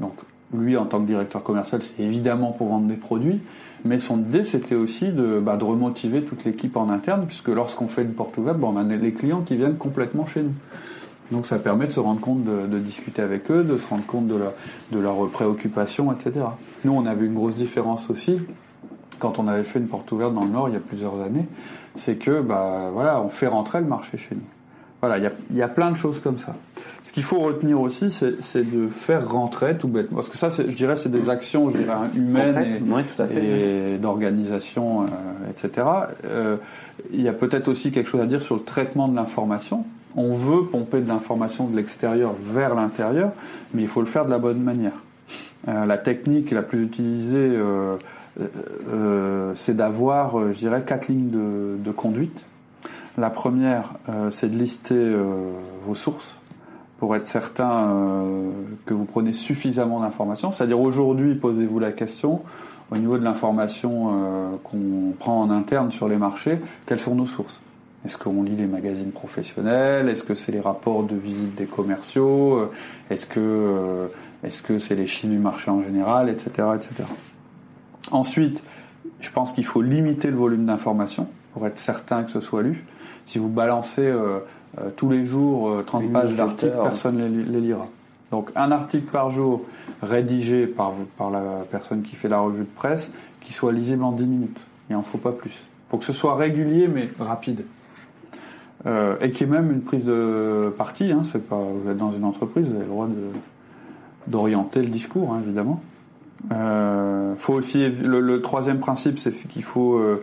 Donc 0.00 0.14
lui, 0.54 0.76
en 0.76 0.86
tant 0.86 1.00
que 1.00 1.06
directeur 1.06 1.42
commercial, 1.42 1.82
c'est 1.82 2.02
évidemment 2.02 2.52
pour 2.52 2.68
vendre 2.68 2.86
des 2.86 2.96
produits, 2.96 3.40
mais 3.84 3.98
son 3.98 4.18
idée, 4.20 4.44
c'était 4.44 4.74
aussi 4.74 5.08
de, 5.08 5.40
bah, 5.40 5.56
de 5.56 5.64
remotiver 5.64 6.22
toute 6.22 6.44
l'équipe 6.44 6.76
en 6.76 6.88
interne, 6.88 7.24
puisque 7.26 7.48
lorsqu'on 7.48 7.88
fait 7.88 8.02
une 8.02 8.12
porte 8.14 8.36
ouverte, 8.38 8.58
on 8.62 8.76
a 8.76 8.82
les 8.82 9.12
clients 9.12 9.42
qui 9.42 9.56
viennent 9.56 9.76
complètement 9.76 10.26
chez 10.26 10.42
nous. 10.42 10.54
Donc 11.30 11.44
ça 11.44 11.58
permet 11.58 11.86
de 11.86 11.92
se 11.92 12.00
rendre 12.00 12.20
compte, 12.20 12.44
de, 12.44 12.78
discuter 12.78 13.20
avec 13.20 13.50
eux, 13.50 13.62
de 13.62 13.76
se 13.76 13.86
rendre 13.88 14.06
compte 14.06 14.26
de, 14.26 14.36
la- 14.36 14.54
de 14.92 14.98
leurs 14.98 15.28
préoccupations, 15.28 16.10
etc. 16.12 16.46
Nous, 16.84 16.92
on 16.92 17.04
a 17.04 17.14
vu 17.14 17.26
une 17.26 17.34
grosse 17.34 17.54
différence 17.56 18.08
aussi 18.08 18.38
quand 19.18 19.38
on 19.38 19.48
avait 19.48 19.64
fait 19.64 19.78
une 19.78 19.88
porte 19.88 20.10
ouverte 20.12 20.32
dans 20.34 20.44
le 20.44 20.50
Nord 20.50 20.68
il 20.68 20.74
y 20.74 20.76
a 20.76 20.80
plusieurs 20.80 21.20
années, 21.20 21.46
c'est 21.96 22.16
que 22.16 22.40
bah 22.40 22.90
voilà, 22.92 23.20
on 23.20 23.28
fait 23.28 23.48
rentrer 23.48 23.80
le 23.80 23.86
marché 23.86 24.16
chez 24.16 24.34
nous. 24.34 24.40
Voilà, 25.00 25.18
il 25.18 25.30
y 25.56 25.58
y 25.58 25.62
a 25.62 25.68
plein 25.68 25.90
de 25.90 25.96
choses 25.96 26.20
comme 26.20 26.38
ça. 26.38 26.54
Ce 27.04 27.12
qu'il 27.12 27.22
faut 27.22 27.38
retenir 27.38 27.80
aussi, 27.80 28.10
c'est 28.10 28.70
de 28.70 28.88
faire 28.88 29.30
rentrer 29.30 29.78
tout 29.78 29.88
bêtement, 29.88 30.16
parce 30.16 30.28
que 30.28 30.36
ça, 30.36 30.50
je 30.50 30.74
dirais, 30.74 30.96
c'est 30.96 31.10
des 31.10 31.30
actions, 31.30 31.70
je 31.70 31.78
dirais, 31.78 31.94
humaines 32.14 32.58
et, 32.58 32.82
Oui, 32.82 33.02
et 33.30 33.96
d'organisation, 33.98 35.02
euh, 35.02 35.06
etc. 35.50 35.86
Euh, 36.24 36.56
il 37.12 37.22
y 37.22 37.28
a 37.28 37.32
peut-être 37.32 37.68
aussi 37.68 37.92
quelque 37.92 38.08
chose 38.08 38.20
à 38.20 38.26
dire 38.26 38.42
sur 38.42 38.56
le 38.56 38.62
traitement 38.62 39.08
de 39.08 39.14
l'information. 39.14 39.84
On 40.16 40.34
veut 40.34 40.64
pomper 40.64 41.00
de 41.00 41.08
l'information 41.08 41.66
de 41.66 41.76
l'extérieur 41.76 42.34
vers 42.42 42.74
l'intérieur, 42.74 43.30
mais 43.72 43.82
il 43.82 43.88
faut 43.88 44.00
le 44.00 44.06
faire 44.06 44.24
de 44.24 44.30
la 44.30 44.38
bonne 44.38 44.60
manière. 44.60 45.04
Euh, 45.68 45.86
la 45.86 45.98
technique 45.98 46.50
la 46.50 46.62
plus 46.62 46.82
utilisée, 46.82 47.50
euh, 47.54 47.96
euh, 48.88 49.52
c'est 49.54 49.76
d'avoir, 49.76 50.52
je 50.52 50.58
dirais, 50.58 50.82
quatre 50.86 51.08
lignes 51.08 51.30
de, 51.30 51.76
de 51.78 51.90
conduite. 51.90 52.44
La 53.18 53.30
première, 53.30 53.94
euh, 54.08 54.30
c'est 54.30 54.48
de 54.48 54.56
lister 54.56 54.94
euh, 54.94 55.50
vos 55.84 55.96
sources 55.96 56.36
pour 56.98 57.16
être 57.16 57.26
certain 57.26 57.90
euh, 57.90 58.50
que 58.86 58.94
vous 58.94 59.06
prenez 59.06 59.32
suffisamment 59.32 59.98
d'informations. 59.98 60.52
C'est-à-dire 60.52 60.78
aujourd'hui, 60.78 61.34
posez-vous 61.34 61.80
la 61.80 61.90
question, 61.90 62.42
au 62.92 62.96
niveau 62.96 63.18
de 63.18 63.24
l'information 63.24 64.58
qu'on 64.62 65.12
prend 65.18 65.42
en 65.42 65.50
interne 65.50 65.90
sur 65.90 66.08
les 66.08 66.16
marchés, 66.16 66.60
quelles 66.86 67.00
sont 67.00 67.16
nos 67.16 67.26
sources? 67.26 67.60
Est-ce 68.06 68.16
qu'on 68.16 68.44
lit 68.44 68.54
les 68.54 68.66
magazines 68.66 69.10
professionnels? 69.10 70.08
Est-ce 70.08 70.22
que 70.22 70.34
c'est 70.34 70.52
les 70.52 70.60
rapports 70.60 71.02
de 71.02 71.16
visite 71.16 71.56
des 71.56 71.66
commerciaux? 71.66 72.70
Est-ce 73.10 73.26
que 73.26 74.08
est-ce 74.44 74.78
c'est 74.78 74.94
les 74.94 75.06
chiffres 75.06 75.26
du 75.26 75.38
marché 75.38 75.70
en 75.70 75.82
général, 75.82 76.30
etc., 76.30 76.68
etc. 76.76 77.04
Ensuite, 78.10 78.62
je 79.20 79.30
pense 79.30 79.52
qu'il 79.52 79.66
faut 79.66 79.82
limiter 79.82 80.30
le 80.30 80.36
volume 80.36 80.64
d'informations 80.64 81.26
pour 81.52 81.66
être 81.66 81.78
certain 81.78 82.22
que 82.22 82.30
ce 82.30 82.40
soit 82.40 82.62
lu. 82.62 82.84
Si 83.28 83.38
vous 83.38 83.50
balancez 83.50 84.06
euh, 84.06 84.38
euh, 84.78 84.88
tous 84.96 85.10
les 85.10 85.26
jours 85.26 85.68
euh, 85.68 85.82
30 85.82 86.02
Une 86.02 86.12
pages 86.12 86.34
d'articles, 86.34 86.72
personne 86.82 87.18
ne 87.18 87.28
les, 87.28 87.44
les 87.44 87.60
lira. 87.60 87.86
Donc 88.30 88.50
un 88.56 88.72
article 88.72 89.04
par 89.12 89.28
jour 89.28 89.66
rédigé 90.00 90.66
par, 90.66 90.92
par 91.18 91.30
la 91.30 91.42
personne 91.70 92.00
qui 92.00 92.16
fait 92.16 92.30
la 92.30 92.38
revue 92.38 92.62
de 92.62 92.74
presse, 92.74 93.12
qui 93.42 93.52
soit 93.52 93.70
lisible 93.70 94.02
en 94.02 94.12
10 94.12 94.24
minutes. 94.24 94.60
Il 94.88 94.94
n'en 94.96 95.02
faut 95.02 95.18
pas 95.18 95.32
plus. 95.32 95.50
Il 95.50 95.90
faut 95.90 95.98
que 95.98 96.06
ce 96.06 96.14
soit 96.14 96.36
régulier 96.36 96.88
mais 96.88 97.10
rapide. 97.20 97.66
Euh, 98.86 99.18
et 99.20 99.30
qu'il 99.30 99.46
y 99.46 99.50
ait 99.50 99.52
même 99.52 99.72
une 99.72 99.82
prise 99.82 100.06
de 100.06 100.72
parti. 100.78 101.12
Hein, 101.12 101.20
c'est 101.22 101.46
pas, 101.46 101.60
vous 101.60 101.90
êtes 101.90 101.98
dans 101.98 102.12
une 102.12 102.24
entreprise, 102.24 102.68
vous 102.68 102.76
avez 102.76 102.84
le 102.84 102.90
droit 102.90 103.08
de, 103.08 103.28
d'orienter 104.26 104.80
le 104.80 104.88
discours, 104.88 105.34
hein, 105.34 105.42
évidemment. 105.44 105.82
Euh, 106.52 107.34
faut 107.36 107.52
aussi 107.52 107.90
le, 107.90 108.20
le 108.20 108.40
troisième 108.40 108.78
principe, 108.78 109.18
c'est 109.18 109.32
qu'il 109.48 109.64
faut, 109.64 109.98
euh, 109.98 110.22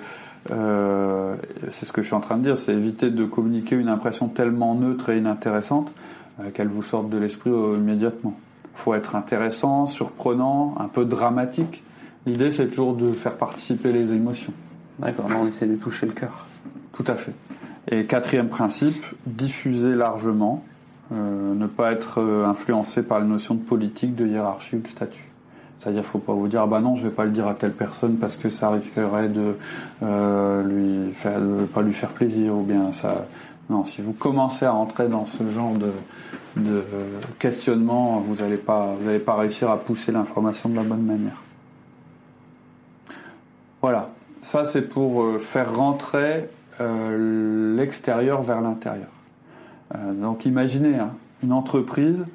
euh, 0.52 1.36
c'est 1.72 1.86
ce 1.86 1.92
que 1.92 2.02
je 2.02 2.08
suis 2.08 2.16
en 2.16 2.22
train 2.22 2.38
de 2.38 2.44
dire, 2.44 2.58
c'est 2.58 2.74
éviter 2.74 3.10
de 3.10 3.26
communiquer 3.26 3.76
une 3.76 3.90
impression 3.90 4.28
tellement 4.28 4.76
neutre 4.76 5.10
et 5.10 5.18
inintéressante 5.18 5.92
euh, 6.40 6.52
qu'elle 6.52 6.68
vous 6.68 6.84
sorte 6.84 7.10
de 7.10 7.18
l'esprit 7.18 7.50
euh, 7.50 7.78
immédiatement. 7.78 8.38
faut 8.74 8.94
être 8.94 9.16
intéressant, 9.16 9.86
surprenant, 9.86 10.76
un 10.78 10.88
peu 10.88 11.06
dramatique. 11.06 11.84
L'idée, 12.26 12.52
c'est 12.52 12.68
toujours 12.68 12.96
de 12.96 13.12
faire 13.14 13.38
participer 13.38 13.92
les 13.92 14.14
émotions. 14.14 14.54
D'accord, 15.00 15.28
on 15.36 15.48
essaie 15.48 15.68
de 15.68 15.76
toucher 15.76 16.06
le 16.06 16.14
cœur. 16.14 16.46
Tout 16.94 17.06
à 17.08 17.16
fait. 17.16 17.34
Et 17.92 18.06
quatrième 18.06 18.50
principe, 18.50 19.06
diffuser 19.28 19.96
largement, 19.96 20.64
euh, 21.12 21.54
ne 21.54 21.68
pas 21.68 21.92
être 21.92 22.20
influencé 22.20 23.04
par 23.04 23.20
les 23.20 23.28
notions 23.28 23.56
de 23.56 23.62
politique, 23.62 24.16
de 24.16 24.26
hiérarchie 24.26 24.78
ou 24.78 24.80
de 24.80 24.88
statut. 24.88 25.35
C'est-à-dire, 25.80 26.06
faut 26.06 26.20
pas 26.20 26.34
vous 26.34 26.48
dire, 26.48 26.62
ah 26.62 26.68
bah 26.68 26.80
non, 26.80 26.96
je 26.96 27.04
vais 27.04 27.14
pas 27.14 27.26
le 27.26 27.32
dire 27.32 27.48
à 27.48 27.54
telle 27.54 27.74
personne 27.74 28.16
parce 28.16 28.38
que 28.38 28.50
ça 28.50 28.70
risquerait 28.70 29.30
de 29.30 29.56
euh, 30.04 31.10
pas 31.74 31.82
lui 31.82 31.94
faire 31.94 32.10
plaisir 32.10 32.56
ou 32.56 32.64
bien 32.64 32.92
ça. 32.92 33.28
Non, 33.70 33.84
si 33.84 34.02
vous 34.02 34.14
commencez 34.14 34.66
à 34.66 34.72
rentrer 34.72 35.08
dans 35.08 35.26
ce 35.26 35.44
genre 35.52 35.74
de, 35.76 35.92
questionnement, 37.40 38.20
vous 38.20 38.36
n'allez 38.36 38.58
pas, 38.58 38.96
pas 39.26 39.36
réussir 39.36 39.70
à 39.70 39.78
pousser 39.78 40.12
l'information 40.12 40.70
de 40.70 40.76
la 40.76 40.84
bonne 40.84 41.04
manière. 41.04 41.42
Voilà, 43.82 44.10
ça 44.42 44.66
c'est 44.66 44.84
pour 44.84 45.24
euh, 45.24 45.40
faire 45.40 45.76
rentrer 45.76 46.50
euh, 46.82 47.76
l'extérieur 47.76 48.42
vers 48.42 48.62
l'intérieur. 48.62 49.10
Euh, 49.94 50.14
donc 50.14 50.46
imaginez 50.46 50.96
hein, 50.96 51.12
une 51.44 51.54
entreprise 51.54 52.26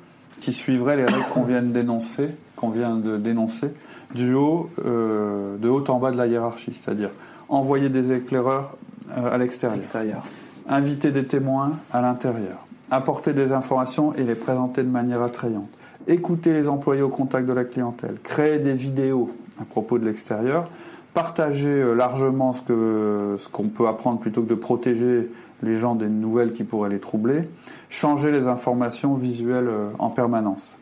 qui 0.41 0.53
suivrait 0.53 0.97
les 0.97 1.05
règles 1.05 1.29
qu'on 1.31 1.43
vient 1.43 1.63
de 1.63 1.73
dénoncer, 1.73 2.31
qu'on 2.61 2.71
vient 2.71 2.97
de 2.97 3.17
dénoncer, 3.17 3.73
du 4.15 4.35
haut, 4.35 4.69
de 4.79 5.69
haut 5.69 5.85
en 5.89 5.99
bas 5.99 6.11
de 6.11 6.17
la 6.17 6.27
hiérarchie, 6.27 6.73
c'est-à-dire 6.75 7.11
envoyer 7.49 7.89
des 7.89 8.13
éclaireurs 8.13 8.77
à 9.15 9.39
l'extérieur, 9.39 10.21
inviter 10.69 11.11
des 11.11 11.25
témoins 11.25 11.73
à 11.93 12.01
l'intérieur, 12.01 12.67
apporter 12.91 13.33
des 13.33 13.53
informations 13.53 14.13
et 14.15 14.25
les 14.25 14.35
présenter 14.35 14.83
de 14.83 14.89
manière 14.89 15.23
attrayante, 15.23 15.69
écouter 16.07 16.53
les 16.53 16.69
employés 16.69 17.03
au 17.03 17.09
contact 17.09 17.47
de 17.47 17.53
la 17.53 17.65
clientèle, 17.65 18.17
créer 18.23 18.59
des 18.59 18.75
vidéos 18.75 19.31
à 19.61 19.65
propos 19.65 19.99
de 19.99 20.05
l'extérieur, 20.05 20.69
partager 21.15 21.69
euh, 21.69 21.95
largement 21.95 22.53
ce 22.53 22.63
que 22.63 23.37
ce 23.39 23.49
qu'on 23.49 23.69
peut 23.69 23.87
apprendre 23.87 24.21
plutôt 24.21 24.43
que 24.43 24.49
de 24.49 24.55
protéger 24.55 25.31
les 25.63 25.77
gens 25.77 25.95
des 25.95 26.09
nouvelles 26.09 26.53
qui 26.53 26.65
pourraient 26.65 26.89
les 26.89 27.01
troubler, 27.01 27.49
changer 27.89 28.33
les 28.33 28.47
informations 28.47 29.15
visuelles 29.15 29.69
euh, 29.69 29.91
en 29.99 30.11
permanence. 30.11 30.80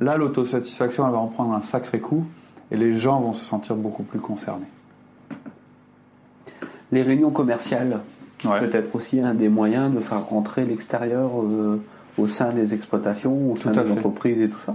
Là, 0.00 0.16
l'autosatisfaction, 0.16 1.06
elle 1.06 1.12
va 1.12 1.18
en 1.18 1.28
prendre 1.28 1.54
un 1.54 1.62
sacré 1.62 2.00
coup 2.00 2.24
et 2.70 2.76
les 2.76 2.94
gens 2.94 3.20
vont 3.20 3.32
se 3.32 3.44
sentir 3.44 3.76
beaucoup 3.76 4.02
plus 4.02 4.20
concernés. 4.20 4.66
Les 6.92 7.02
réunions 7.02 7.30
commerciales, 7.30 8.00
peut-être 8.42 8.94
aussi 8.94 9.20
un 9.20 9.34
des 9.34 9.48
moyens 9.48 9.92
de 9.94 10.00
faire 10.00 10.24
rentrer 10.24 10.64
l'extérieur 10.64 11.30
euh, 11.42 11.80
au 12.18 12.26
sein 12.26 12.48
des 12.48 12.72
exploitations, 12.72 13.52
au 13.52 13.56
sein 13.56 13.72
des 13.72 13.90
entreprises 13.90 14.40
et 14.40 14.48
tout 14.48 14.60
ça. 14.64 14.74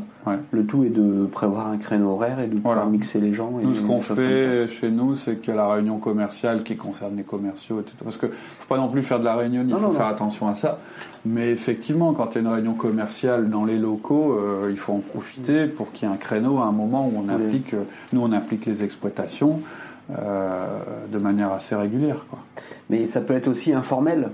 Le 0.51 0.65
tout 0.65 0.83
est 0.83 0.89
de 0.89 1.25
prévoir 1.25 1.67
un 1.67 1.77
créneau 1.77 2.11
horaire 2.11 2.39
et 2.39 2.47
de 2.47 2.55
pouvoir 2.55 2.87
mixer 2.89 3.19
les 3.19 3.33
gens. 3.33 3.51
nous, 3.61 3.73
ce 3.73 3.81
qu'on 3.81 3.99
fait 3.99 4.67
chez 4.67 4.91
nous, 4.91 5.15
c'est 5.15 5.37
qu'il 5.37 5.49
y 5.49 5.53
a 5.53 5.55
la 5.55 5.73
réunion 5.73 5.97
commerciale 5.97 6.63
qui 6.63 6.75
concerne 6.75 7.15
les 7.17 7.23
commerciaux, 7.23 7.79
etc. 7.79 7.97
Parce 8.03 8.17
que 8.17 8.27
faut 8.27 8.67
pas 8.67 8.77
non 8.77 8.89
plus 8.89 9.01
faire 9.03 9.19
de 9.19 9.25
la 9.25 9.35
réunion, 9.35 9.65
il 9.67 9.75
faut 9.75 9.91
faire 9.91 10.07
attention 10.07 10.47
à 10.47 10.55
ça. 10.55 10.79
Mais 11.25 11.49
effectivement, 11.49 12.13
quand 12.13 12.31
il 12.31 12.35
y 12.35 12.37
a 12.39 12.41
une 12.41 12.53
réunion 12.53 12.73
commerciale 12.73 13.49
dans 13.49 13.65
les 13.65 13.77
locaux, 13.77 14.33
euh, 14.33 14.69
il 14.71 14.77
faut 14.77 14.93
en 14.93 14.99
profiter 14.99 15.67
pour 15.67 15.91
qu'il 15.91 16.07
y 16.07 16.11
ait 16.11 16.13
un 16.13 16.17
créneau 16.17 16.59
à 16.59 16.65
un 16.65 16.71
moment 16.71 17.07
où 17.07 17.23
on 17.23 17.29
implique, 17.29 17.75
euh, 17.75 17.83
nous 18.11 18.21
on 18.21 18.31
implique 18.31 18.65
les 18.65 18.83
exploitations. 18.83 19.61
Euh, 20.19 20.65
de 21.09 21.17
manière 21.19 21.53
assez 21.53 21.73
régulière. 21.73 22.25
Quoi. 22.29 22.39
Mais 22.89 23.07
ça 23.07 23.21
peut 23.21 23.33
être 23.33 23.47
aussi 23.47 23.71
informel 23.71 24.29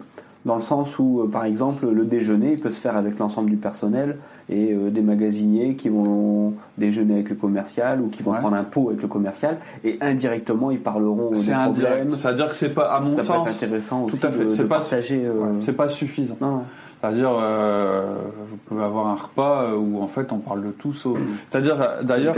dans 0.48 0.56
le 0.56 0.62
sens 0.62 0.98
où, 0.98 1.22
euh, 1.22 1.28
par 1.28 1.46
exemple, 1.46 1.88
le 1.88 2.06
déjeuner 2.06 2.56
peut 2.56 2.72
se 2.72 2.80
faire 2.82 2.98
avec 2.98 3.20
l'ensemble 3.20 3.50
du 3.50 3.58
personnel 3.58 4.18
et 4.50 4.74
euh, 4.74 4.90
des 4.90 5.02
magasiniers 5.02 5.76
qui 5.76 5.90
vont 5.90 6.54
déjeuner 6.78 7.16
avec 7.16 7.30
le 7.30 7.36
commercial 7.36 8.02
ou 8.02 8.08
qui 8.08 8.24
vont 8.24 8.34
prendre 8.34 8.56
un 8.56 8.64
pot 8.64 8.90
avec 8.90 9.02
le 9.02 9.08
commercial 9.08 9.58
et 9.84 9.98
indirectement 10.02 10.72
ils 10.72 10.80
parleront 10.80 11.32
des 11.32 11.52
problèmes. 11.52 12.16
C'est-à-dire 12.16 12.48
que 12.48 12.56
c'est 12.56 12.74
pas, 12.74 12.94
à 12.94 13.02
mon 13.02 13.20
sens, 13.20 13.48
intéressant 13.48 14.08
tout 14.08 14.18
à 14.24 14.32
fait, 14.32 14.64
pas, 14.64 14.78
partager. 14.78 15.30
c'est 15.60 15.76
pas 15.76 15.90
suffisant. 15.90 16.38
Non. 16.42 16.64
C'est-à-dire, 17.00 17.32
euh, 17.32 18.16
vous 18.50 18.58
pouvez 18.66 18.84
avoir 18.84 19.08
un 19.08 19.16
repas 19.16 19.64
euh, 19.66 19.76
où 19.76 20.02
en 20.02 20.08
fait 20.08 20.32
on 20.32 20.40
parle 20.40 20.64
de 20.64 20.72
tout 20.72 20.94
sauf. 20.94 21.20
C'est-à-dire, 21.50 21.78
d'ailleurs, 22.04 22.36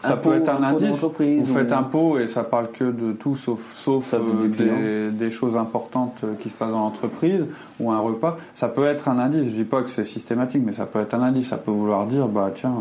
ça 0.00 0.16
peut 0.16 0.34
être 0.34 0.50
un, 0.50 0.62
indice. 0.62 1.00
Vous 1.00 1.46
faites 1.46 1.72
un 1.72 1.82
pot 1.82 2.18
et 2.18 2.28
ça 2.28 2.44
parle 2.44 2.70
que 2.72 2.84
de 2.84 3.12
tout 3.12 3.36
sauf, 3.36 3.74
sauf 3.74 4.14
euh, 4.14 5.10
des, 5.10 5.30
choses 5.30 5.56
importantes 5.56 6.24
qui 6.40 6.50
se 6.50 6.54
passent 6.54 6.72
dans 6.72 6.80
l'entreprise 6.80 7.46
ou 7.80 7.90
un 7.90 8.00
repas. 8.00 8.36
Ça 8.54 8.68
peut 8.68 8.86
être 8.86 9.08
un 9.08 9.18
indice. 9.18 9.50
Je 9.50 9.56
dis 9.56 9.64
pas 9.64 9.82
que 9.82 9.88
c'est 9.88 10.04
systématique, 10.04 10.62
mais 10.64 10.72
ça 10.72 10.84
peut 10.84 11.00
être 11.00 11.14
un 11.14 11.22
indice. 11.22 11.48
Ça 11.48 11.56
peut 11.56 11.70
vouloir 11.70 12.06
dire, 12.06 12.28
bah 12.28 12.50
tiens, 12.54 12.74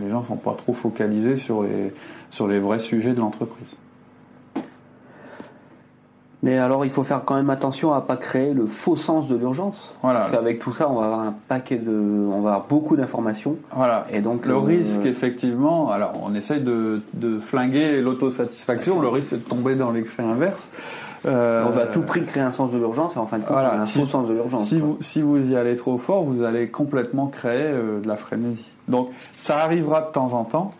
les 0.00 0.08
gens 0.08 0.22
sont 0.22 0.36
pas 0.36 0.54
trop 0.54 0.72
focalisés 0.72 1.36
sur 1.36 1.64
les 1.64 1.92
sur 2.30 2.48
les 2.48 2.58
vrais 2.58 2.78
sujets 2.78 3.12
de 3.12 3.20
l'entreprise. 3.20 3.74
Mais 6.42 6.58
alors, 6.58 6.84
il 6.84 6.90
faut 6.90 7.02
faire 7.02 7.24
quand 7.24 7.34
même 7.34 7.50
attention 7.50 7.92
à 7.92 8.00
pas 8.02 8.16
créer 8.16 8.52
le 8.52 8.66
faux 8.66 8.96
sens 8.96 9.26
de 9.26 9.36
l'urgence. 9.36 9.96
Voilà. 10.02 10.20
Parce 10.20 10.32
qu'avec 10.32 10.58
tout 10.58 10.72
ça, 10.72 10.88
on 10.88 10.98
va 10.98 11.06
avoir 11.06 11.20
un 11.20 11.34
paquet 11.48 11.76
de, 11.76 11.90
on 11.90 12.42
va 12.42 12.50
avoir 12.50 12.66
beaucoup 12.66 12.94
d'informations. 12.96 13.56
Voilà. 13.74 14.06
Et 14.12 14.20
donc 14.20 14.44
le 14.44 14.54
euh, 14.54 14.58
risque, 14.58 15.04
effectivement, 15.04 15.90
alors 15.90 16.12
on 16.22 16.34
essaye 16.34 16.60
de, 16.60 17.00
de 17.14 17.38
flinguer 17.38 18.02
l'autosatisfaction. 18.02 19.00
Le 19.00 19.08
risque, 19.08 19.30
c'est 19.30 19.44
de 19.44 19.48
tomber 19.48 19.76
dans 19.76 19.90
l'excès 19.90 20.22
inverse. 20.22 20.70
Euh, 21.24 21.64
on 21.66 21.70
va 21.70 21.82
à 21.82 21.86
tout 21.86 22.02
prix 22.02 22.24
créer 22.24 22.42
un 22.42 22.52
sens 22.52 22.70
de 22.70 22.78
l'urgence 22.78 23.16
et 23.16 23.18
en 23.18 23.26
fin 23.26 23.38
de 23.38 23.44
compte, 23.44 23.56
un 23.56 23.80
faux 23.84 24.06
sens 24.06 24.28
de 24.28 24.34
l'urgence. 24.34 24.64
Si 24.64 24.78
vous, 24.78 24.98
si 25.00 25.22
vous 25.22 25.50
y 25.50 25.56
allez 25.56 25.74
trop 25.74 25.98
fort, 25.98 26.22
vous 26.22 26.44
allez 26.44 26.68
complètement 26.68 27.26
créer 27.26 27.62
euh, 27.62 28.00
de 28.00 28.06
la 28.06 28.16
frénésie. 28.16 28.68
Donc, 28.88 29.10
ça 29.36 29.58
arrivera 29.58 30.02
de 30.02 30.12
temps 30.12 30.34
en 30.34 30.44
temps. 30.44 30.70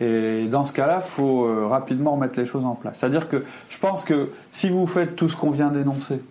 Et 0.00 0.46
dans 0.46 0.62
ce 0.62 0.72
cas-là, 0.72 1.00
faut 1.00 1.44
euh, 1.44 1.66
rapidement 1.66 2.12
remettre 2.12 2.38
les 2.38 2.46
choses 2.46 2.64
en 2.64 2.74
place. 2.74 2.98
C'est-à-dire 2.98 3.28
que 3.28 3.44
je 3.68 3.78
pense 3.78 4.04
que 4.04 4.30
si 4.52 4.70
vous 4.70 4.86
faites 4.86 5.16
tout 5.16 5.28
ce 5.28 5.36
qu'on 5.36 5.50
vient 5.50 5.70
d'énoncer, 5.70 6.22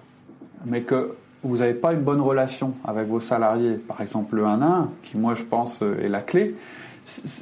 mais 0.65 0.82
que 0.82 1.15
vous 1.43 1.58
n'avez 1.58 1.73
pas 1.73 1.93
une 1.93 2.01
bonne 2.01 2.21
relation 2.21 2.73
avec 2.84 3.08
vos 3.08 3.19
salariés, 3.19 3.73
par 3.73 4.01
exemple 4.01 4.36
le 4.36 4.45
1 4.45 4.62
1, 4.62 4.89
qui 5.03 5.17
moi 5.17 5.36
je 5.36 5.43
pense 5.43 5.80
euh, 5.82 5.99
est 6.01 6.10
la 6.10 6.21
clé, 6.21 6.56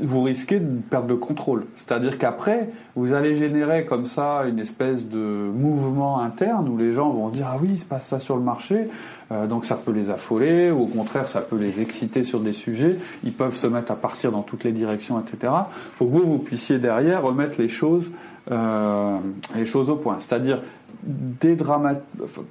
vous 0.01 0.21
risquez 0.21 0.59
de 0.59 0.79
perdre 0.81 1.07
le 1.07 1.17
contrôle. 1.17 1.65
C'est-à-dire 1.75 2.19
qu'après, 2.19 2.69
vous 2.95 3.13
allez 3.13 3.35
générer 3.35 3.85
comme 3.85 4.05
ça 4.05 4.43
une 4.47 4.59
espèce 4.59 5.07
de 5.07 5.17
mouvement 5.17 6.19
interne 6.19 6.69
où 6.69 6.77
les 6.77 6.93
gens 6.93 7.11
vont 7.11 7.29
se 7.29 7.33
dire 7.33 7.47
ah 7.49 7.57
oui, 7.59 7.69
il 7.71 7.79
se 7.79 7.85
passe 7.85 8.05
ça 8.05 8.19
sur 8.19 8.35
le 8.35 8.43
marché, 8.43 8.87
euh, 9.31 9.47
donc 9.47 9.65
ça 9.65 9.75
peut 9.75 9.91
les 9.91 10.09
affoler, 10.09 10.71
ou 10.71 10.83
au 10.83 10.87
contraire 10.87 11.27
ça 11.27 11.41
peut 11.41 11.57
les 11.57 11.81
exciter 11.81 12.23
sur 12.23 12.39
des 12.39 12.53
sujets, 12.53 12.97
ils 13.23 13.33
peuvent 13.33 13.55
se 13.55 13.67
mettre 13.67 13.91
à 13.91 13.95
partir 13.95 14.31
dans 14.31 14.41
toutes 14.41 14.63
les 14.63 14.71
directions, 14.71 15.19
etc. 15.19 15.53
Il 15.53 15.95
faut 15.97 16.05
que 16.05 16.11
vous, 16.11 16.23
vous 16.23 16.39
puissiez 16.39 16.79
derrière 16.79 17.23
remettre 17.23 17.59
les 17.59 17.69
choses, 17.69 18.11
euh, 18.51 19.17
les 19.55 19.65
choses 19.65 19.89
au 19.89 19.95
point. 19.95 20.17
C'est-à-dire 20.19 20.61
dédramatiser. 21.03 22.03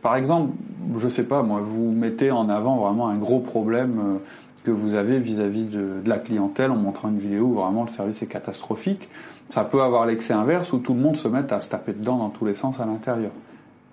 Par 0.02 0.16
exemple, 0.16 0.52
je 0.98 1.08
sais 1.08 1.24
pas 1.24 1.42
moi, 1.42 1.60
vous 1.60 1.90
mettez 1.90 2.30
en 2.30 2.48
avant 2.48 2.76
vraiment 2.76 3.08
un 3.08 3.16
gros 3.16 3.40
problème. 3.40 3.98
Euh, 3.98 4.18
que 4.64 4.70
vous 4.70 4.94
avez 4.94 5.18
vis-à-vis 5.18 5.64
de, 5.64 6.00
la 6.06 6.18
clientèle 6.18 6.70
en 6.70 6.76
montrant 6.76 7.10
une 7.10 7.18
vidéo 7.18 7.44
où 7.44 7.54
vraiment 7.54 7.82
le 7.82 7.90
service 7.90 8.22
est 8.22 8.26
catastrophique. 8.26 9.08
Ça 9.50 9.62
peut 9.62 9.82
avoir 9.82 10.06
l'excès 10.06 10.32
inverse 10.32 10.72
où 10.72 10.78
tout 10.78 10.94
le 10.94 11.00
monde 11.00 11.16
se 11.16 11.28
met 11.28 11.52
à 11.52 11.60
se 11.60 11.68
taper 11.68 11.92
dedans 11.92 12.16
dans 12.16 12.30
tous 12.30 12.46
les 12.46 12.54
sens 12.54 12.80
à 12.80 12.86
l'intérieur. 12.86 13.30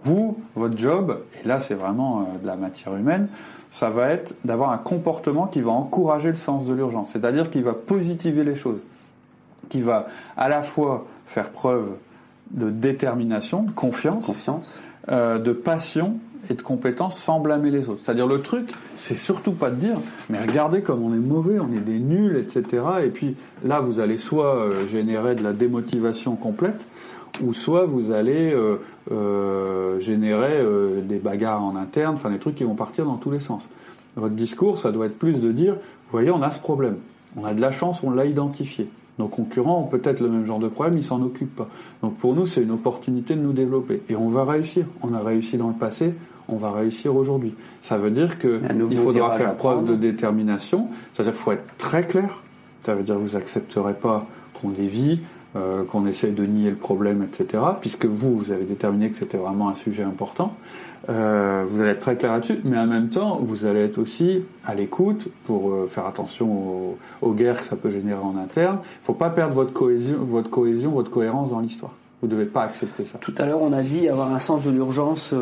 Vous, 0.03 0.37
votre 0.55 0.77
job, 0.77 1.21
et 1.41 1.47
là 1.47 1.59
c'est 1.59 1.73
vraiment 1.73 2.21
euh, 2.21 2.41
de 2.41 2.47
la 2.47 2.55
matière 2.55 2.95
humaine, 2.95 3.27
ça 3.69 3.89
va 3.89 4.09
être 4.09 4.33
d'avoir 4.43 4.71
un 4.71 4.77
comportement 4.77 5.47
qui 5.47 5.61
va 5.61 5.71
encourager 5.71 6.29
le 6.29 6.35
sens 6.35 6.65
de 6.65 6.73
l'urgence, 6.73 7.11
c'est-à-dire 7.11 7.49
qui 7.49 7.61
va 7.61 7.73
positiver 7.73 8.43
les 8.43 8.55
choses, 8.55 8.79
qui 9.69 9.81
va 9.81 10.07
à 10.37 10.49
la 10.49 10.61
fois 10.61 11.05
faire 11.25 11.51
preuve 11.51 11.91
de 12.51 12.69
détermination, 12.69 13.63
de 13.63 13.71
confiance, 13.71 14.25
confiance. 14.25 14.81
Euh, 15.09 15.39
de 15.39 15.51
passion 15.51 16.19
et 16.47 16.53
de 16.53 16.61
compétences 16.61 17.17
sans 17.17 17.39
blâmer 17.39 17.71
les 17.71 17.89
autres. 17.89 18.01
C'est-à-dire 18.03 18.27
le 18.27 18.41
truc, 18.41 18.71
c'est 18.95 19.17
surtout 19.17 19.53
pas 19.53 19.71
de 19.71 19.77
dire, 19.77 19.95
mais 20.29 20.39
regardez 20.39 20.83
comme 20.83 21.01
on 21.01 21.11
est 21.11 21.17
mauvais, 21.17 21.59
on 21.59 21.73
est 21.73 21.79
des 21.79 21.97
nuls, 21.97 22.37
etc. 22.37 22.83
Et 23.03 23.09
puis 23.09 23.35
là, 23.65 23.79
vous 23.79 23.99
allez 23.99 24.17
soit 24.17 24.55
euh, 24.57 24.87
générer 24.87 25.33
de 25.33 25.41
la 25.41 25.53
démotivation 25.53 26.35
complète, 26.35 26.85
ou 27.43 27.53
soit 27.53 27.85
vous 27.85 28.11
allez 28.11 28.53
euh, 28.53 28.77
euh, 29.11 29.99
générer 29.99 30.59
des 31.03 31.19
bagarres 31.19 31.63
en 31.63 31.75
interne, 31.75 32.15
enfin 32.15 32.29
des 32.29 32.39
trucs 32.39 32.55
qui 32.55 32.63
vont 32.63 32.75
partir 32.75 33.05
dans 33.05 33.17
tous 33.17 33.31
les 33.31 33.39
sens. 33.39 33.69
Votre 34.15 34.35
discours, 34.35 34.77
ça 34.77 34.91
doit 34.91 35.05
être 35.05 35.17
plus 35.17 35.39
de 35.39 35.51
dire, 35.51 35.73
vous 35.73 36.11
voyez, 36.11 36.31
on 36.31 36.41
a 36.41 36.51
ce 36.51 36.59
problème, 36.59 36.97
on 37.37 37.45
a 37.45 37.53
de 37.53 37.61
la 37.61 37.71
chance, 37.71 38.03
on 38.03 38.11
l'a 38.11 38.25
identifié. 38.25 38.89
Nos 39.19 39.27
concurrents 39.27 39.79
ont 39.79 39.87
peut-être 39.87 40.19
le 40.19 40.29
même 40.29 40.45
genre 40.45 40.59
de 40.59 40.67
problème, 40.67 40.97
ils 40.97 41.03
s'en 41.03 41.21
occupent 41.21 41.55
pas. 41.55 41.69
Donc 42.01 42.17
pour 42.17 42.33
nous, 42.33 42.45
c'est 42.45 42.61
une 42.61 42.71
opportunité 42.71 43.35
de 43.35 43.41
nous 43.41 43.53
développer. 43.53 44.01
Et 44.09 44.15
on 44.15 44.27
va 44.27 44.45
réussir. 44.45 44.85
On 45.01 45.13
a 45.13 45.19
réussi 45.19 45.57
dans 45.57 45.67
le 45.67 45.75
passé, 45.75 46.13
on 46.47 46.57
va 46.57 46.71
réussir 46.71 47.15
aujourd'hui. 47.15 47.53
Ça 47.81 47.97
veut 47.97 48.11
dire 48.11 48.39
qu'il 48.39 48.97
faudra 48.97 49.31
faire 49.31 49.55
preuve 49.55 49.85
de 49.85 49.95
détermination, 49.95 50.87
c'est-à-dire 51.11 51.33
qu'il 51.33 51.41
faut 51.41 51.51
être 51.51 51.77
très 51.77 52.05
clair, 52.05 52.41
ça 52.81 52.95
veut 52.95 53.03
dire 53.03 53.15
que 53.15 53.19
vous 53.19 53.37
n'accepterez 53.37 53.93
pas 53.93 54.25
qu'on 54.59 54.69
dévie, 54.69 55.19
euh, 55.57 55.83
qu'on 55.83 56.05
essaye 56.05 56.31
de 56.31 56.45
nier 56.45 56.69
le 56.69 56.77
problème, 56.77 57.23
etc. 57.23 57.61
Puisque 57.81 58.05
vous, 58.05 58.37
vous 58.37 58.53
avez 58.53 58.63
déterminé 58.63 59.09
que 59.09 59.17
c'était 59.17 59.37
vraiment 59.37 59.67
un 59.67 59.75
sujet 59.75 60.03
important. 60.03 60.53
Euh, 61.09 61.65
vous 61.69 61.81
allez 61.81 61.89
être 61.89 61.99
très 61.99 62.15
clair 62.15 62.31
là-dessus, 62.31 62.61
mais 62.63 62.77
en 62.77 62.87
même 62.87 63.09
temps, 63.09 63.37
vous 63.41 63.65
allez 63.65 63.81
être 63.81 63.97
aussi 63.97 64.43
à 64.65 64.75
l'écoute 64.75 65.27
pour 65.43 65.71
euh, 65.71 65.87
faire 65.87 66.05
attention 66.05 66.95
aux, 67.21 67.33
guerres 67.33 67.57
que 67.57 67.65
ça 67.65 67.75
peut 67.75 67.89
générer 67.89 68.21
en 68.21 68.37
interne. 68.37 68.77
Il 68.81 69.01
ne 69.01 69.05
faut 69.05 69.13
pas 69.13 69.29
perdre 69.29 69.53
votre 69.53 69.73
cohésion, 69.73 70.19
votre 70.19 70.49
cohésion, 70.49 70.91
votre 70.91 71.11
cohérence 71.11 71.49
dans 71.49 71.59
l'histoire. 71.59 71.91
Vous 72.21 72.29
ne 72.29 72.31
devez 72.31 72.45
pas 72.45 72.63
accepter 72.63 73.03
ça. 73.03 73.17
Tout 73.17 73.35
à 73.37 73.45
l'heure, 73.45 73.61
on 73.61 73.73
a 73.73 73.81
dit 73.81 74.07
avoir 74.07 74.33
un 74.33 74.39
sens 74.39 74.63
de 74.63 74.71
l'urgence. 74.71 75.33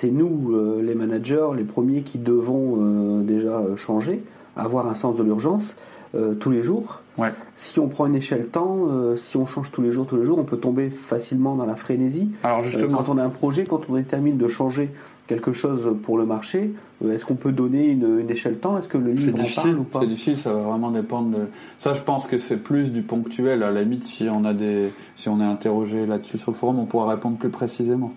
c'est 0.00 0.10
nous, 0.10 0.80
les 0.82 0.96
managers, 0.96 1.50
les 1.56 1.62
premiers 1.62 2.02
qui 2.02 2.18
devons 2.18 3.20
déjà 3.20 3.60
changer, 3.76 4.24
avoir 4.56 4.88
un 4.88 4.96
sens 4.96 5.14
de 5.14 5.22
l'urgence. 5.22 5.76
Euh, 6.14 6.34
tous 6.34 6.50
les 6.50 6.60
jours. 6.60 7.00
Ouais. 7.16 7.32
Si 7.56 7.80
on 7.80 7.88
prend 7.88 8.04
une 8.04 8.14
échelle 8.14 8.48
temps, 8.48 8.80
euh, 8.90 9.16
si 9.16 9.38
on 9.38 9.46
change 9.46 9.70
tous 9.70 9.80
les 9.80 9.90
jours, 9.90 10.04
tous 10.06 10.18
les 10.18 10.24
jours, 10.24 10.38
on 10.38 10.44
peut 10.44 10.58
tomber 10.58 10.90
facilement 10.90 11.56
dans 11.56 11.64
la 11.64 11.74
frénésie. 11.74 12.28
Alors 12.42 12.60
justement, 12.60 12.98
euh, 12.98 13.02
quand 13.02 13.14
on 13.14 13.16
a 13.16 13.24
un 13.24 13.30
projet, 13.30 13.64
quand 13.64 13.80
on 13.88 13.94
détermine 13.94 14.36
de 14.36 14.46
changer 14.46 14.90
quelque 15.26 15.54
chose 15.54 15.96
pour 16.02 16.18
le 16.18 16.26
marché, 16.26 16.74
est-ce 17.08 17.24
qu'on 17.24 17.36
peut 17.36 17.52
donner 17.52 17.88
une, 17.88 18.18
une 18.20 18.28
échelle 18.28 18.58
temps? 18.58 18.76
Est-ce 18.76 18.88
que 18.88 18.98
le 18.98 19.12
livre 19.12 19.40
en 19.40 19.62
parle 19.62 19.78
ou 19.78 19.84
pas? 19.84 20.00
C'est 20.00 20.06
difficile, 20.06 20.36
ça 20.36 20.52
va 20.52 20.60
vraiment 20.60 20.90
dépendre 20.90 21.30
de. 21.30 21.46
Ça, 21.78 21.94
je 21.94 22.02
pense 22.02 22.26
que 22.26 22.36
c'est 22.36 22.58
plus 22.58 22.92
du 22.92 23.00
ponctuel. 23.00 23.62
À 23.62 23.70
la 23.70 23.80
limite, 23.80 24.04
si 24.04 24.28
on 24.30 24.44
a 24.44 24.52
des, 24.52 24.92
si 25.16 25.30
on 25.30 25.40
est 25.40 25.44
interrogé 25.44 26.04
là-dessus 26.04 26.36
sur 26.36 26.50
le 26.50 26.56
forum, 26.58 26.78
on 26.78 26.84
pourra 26.84 27.10
répondre 27.10 27.38
plus 27.38 27.48
précisément. 27.48 28.12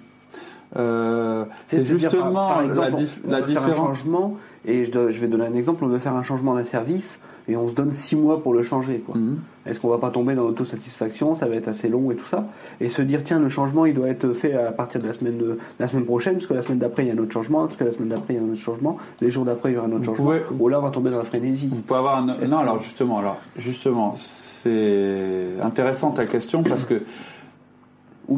c'est 0.74 1.84
justement 1.86 2.50
par, 2.50 2.62
exemple, 2.64 2.92
la, 3.26 3.40
on, 3.42 3.46
différence. 3.46 3.72
Un 3.72 3.76
changement, 3.76 4.36
et 4.66 4.84
je, 4.84 5.12
je, 5.12 5.22
vais 5.22 5.28
donner 5.28 5.46
un 5.46 5.56
exemple. 5.56 5.86
On 5.86 5.88
veut 5.88 6.00
faire 6.00 6.18
un 6.18 6.24
changement 6.24 6.56
d'un 6.56 6.66
service 6.66 7.20
et 7.48 7.56
on 7.56 7.70
se 7.70 7.74
donne 7.74 7.92
six 7.92 8.16
mois 8.16 8.42
pour 8.42 8.54
le 8.54 8.64
changer. 8.64 9.00
Quoi. 9.00 9.16
Mhm. 9.16 9.40
Est-ce 9.66 9.80
qu'on 9.80 9.90
va 9.90 9.98
pas 9.98 10.10
tomber 10.10 10.36
dans 10.36 10.44
l'autosatisfaction? 10.44 11.36
Ça 11.36 11.48
va 11.48 11.56
être 11.56 11.68
assez 11.68 11.90
long 11.90 12.12
et 12.12 12.16
tout 12.16 12.28
ça. 12.28 12.48
Et 12.80 12.90
se 12.90 13.02
dire, 13.02 13.24
tiens, 13.24 13.40
le 13.40 13.50
changement, 13.50 13.86
il 13.86 13.94
doit 13.94 14.10
être 14.10 14.34
fait 14.34 14.54
à 14.54 14.72
partir 14.72 15.02
de 15.02 15.08
la 15.08 15.14
semaine, 15.14 15.38
de, 15.38 15.58
la 15.80 15.88
semaine 15.88 16.06
prochaine, 16.06 16.34
parce 16.36 16.48
que 16.48 16.54
la 16.54 16.62
semaine 16.62 16.80
d'après, 16.80 17.04
il 17.04 17.08
y 17.08 17.12
a 17.12 17.14
un 17.14 17.18
autre 17.18 17.34
changement, 17.34 17.66
parce 17.66 17.76
que 17.76 17.84
la 17.84 17.92
semaine 17.92 18.10
d'après, 18.10 18.34
il 18.34 18.38
y 18.38 18.40
a 18.40 18.44
un 18.44 18.52
autre 18.52 18.62
changement, 18.62 18.98
les 19.22 19.32
jours 19.32 19.46
d'après, 19.46 19.72
il 19.72 19.76
y 19.76 19.78
aura 19.78 19.88
un 19.88 19.92
autre 19.92 20.06
changement. 20.06 20.32
Ou 20.60 20.70
là, 20.70 20.80
on 20.80 20.84
va 20.84 20.92
tomber 20.92 21.10
dans 21.10 21.18
la 21.18 21.24
frénésie. 21.24 21.68
Vous 21.72 21.82
pouvez 21.82 22.00
avoir 22.00 22.18
un... 22.18 22.26
Non, 22.48 22.58
alors 22.60 22.80
justement, 22.82 23.18
alors, 23.20 23.38
justement, 23.58 24.14
c'est 24.18 25.60
intéressant 25.62 26.12
ta 26.12 26.26
question 26.26 26.64
parce 26.64 26.86
que 26.86 27.02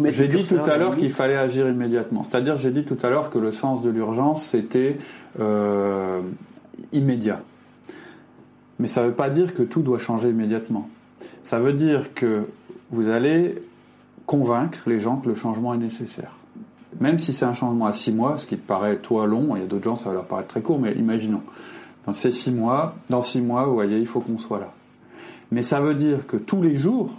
j'ai 0.09 0.27
dit 0.27 0.43
tout 0.45 0.59
à 0.65 0.77
l'heure 0.77 0.97
qu'il 0.97 1.11
fallait 1.11 1.37
agir 1.37 1.67
immédiatement. 1.69 2.23
C'est-à-dire, 2.23 2.57
j'ai 2.57 2.71
dit 2.71 2.83
tout 2.83 2.97
à 3.03 3.09
l'heure 3.09 3.29
que 3.29 3.39
le 3.39 3.51
sens 3.51 3.81
de 3.81 3.89
l'urgence, 3.89 4.45
c'était 4.45 4.97
euh, 5.39 6.21
immédiat. 6.91 7.41
Mais 8.79 8.87
ça 8.87 9.01
ne 9.01 9.07
veut 9.07 9.13
pas 9.13 9.29
dire 9.29 9.53
que 9.53 9.63
tout 9.63 9.81
doit 9.81 9.99
changer 9.99 10.29
immédiatement. 10.29 10.89
Ça 11.43 11.59
veut 11.59 11.73
dire 11.73 12.13
que 12.13 12.47
vous 12.91 13.09
allez 13.09 13.55
convaincre 14.25 14.83
les 14.87 14.99
gens 14.99 15.17
que 15.17 15.29
le 15.29 15.35
changement 15.35 15.73
est 15.73 15.79
nécessaire. 15.79 16.37
Même 16.99 17.19
si 17.19 17.33
c'est 17.33 17.45
un 17.45 17.53
changement 17.53 17.85
à 17.85 17.93
six 17.93 18.11
mois, 18.11 18.37
ce 18.37 18.45
qui 18.45 18.57
te 18.57 18.67
paraît 18.67 18.97
toi 18.97 19.25
long, 19.25 19.55
il 19.55 19.61
y 19.61 19.63
a 19.63 19.67
d'autres 19.67 19.83
gens 19.83 19.95
ça 19.95 20.09
va 20.09 20.15
leur 20.15 20.25
paraître 20.25 20.49
très 20.49 20.61
court, 20.61 20.79
mais 20.79 20.93
imaginons. 20.93 21.41
Dans 22.05 22.13
ces 22.13 22.31
six 22.31 22.51
mois, 22.51 22.95
dans 23.09 23.21
six 23.21 23.41
mois, 23.41 23.65
vous 23.65 23.73
voyez, 23.73 23.99
il 23.99 24.07
faut 24.07 24.21
qu'on 24.21 24.37
soit 24.37 24.59
là. 24.59 24.73
Mais 25.51 25.61
ça 25.61 25.79
veut 25.81 25.95
dire 25.95 26.25
que 26.27 26.37
tous 26.37 26.61
les 26.61 26.75
jours, 26.75 27.11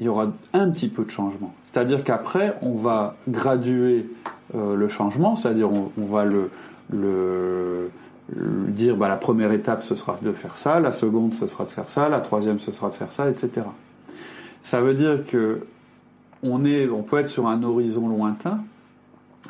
il 0.00 0.06
y 0.06 0.08
aura 0.08 0.32
un 0.52 0.70
petit 0.70 0.88
peu 0.88 1.04
de 1.04 1.10
changement. 1.10 1.54
C'est-à-dire 1.64 2.02
qu'après, 2.02 2.56
on 2.62 2.74
va 2.74 3.16
graduer 3.28 4.08
euh, 4.54 4.74
le 4.74 4.88
changement, 4.88 5.36
c'est-à-dire 5.36 5.70
on, 5.72 5.92
on, 5.98 6.04
va 6.06 6.24
le, 6.24 6.50
le, 6.90 7.90
dire 8.30 8.96
bah, 8.96 9.08
la 9.08 9.16
première 9.16 9.52
étape 9.52 9.82
ce 9.82 9.94
sera 9.94 10.18
de 10.22 10.32
faire 10.32 10.56
ça, 10.56 10.80
la 10.80 10.92
seconde 10.92 11.34
ce 11.34 11.46
sera 11.46 11.64
de 11.64 11.70
faire 11.70 11.90
ça, 11.90 12.08
la 12.08 12.20
troisième 12.20 12.60
ce 12.60 12.72
sera 12.72 12.88
de 12.88 12.94
faire 12.94 13.12
ça, 13.12 13.28
etc. 13.28 13.66
Ça 14.62 14.80
veut 14.80 14.94
dire 14.94 15.24
que 15.24 15.60
on, 16.42 16.64
est, 16.64 16.88
on 16.88 17.02
peut 17.02 17.18
être 17.18 17.28
sur 17.28 17.46
un 17.46 17.62
horizon 17.62 18.08
lointain, 18.08 18.60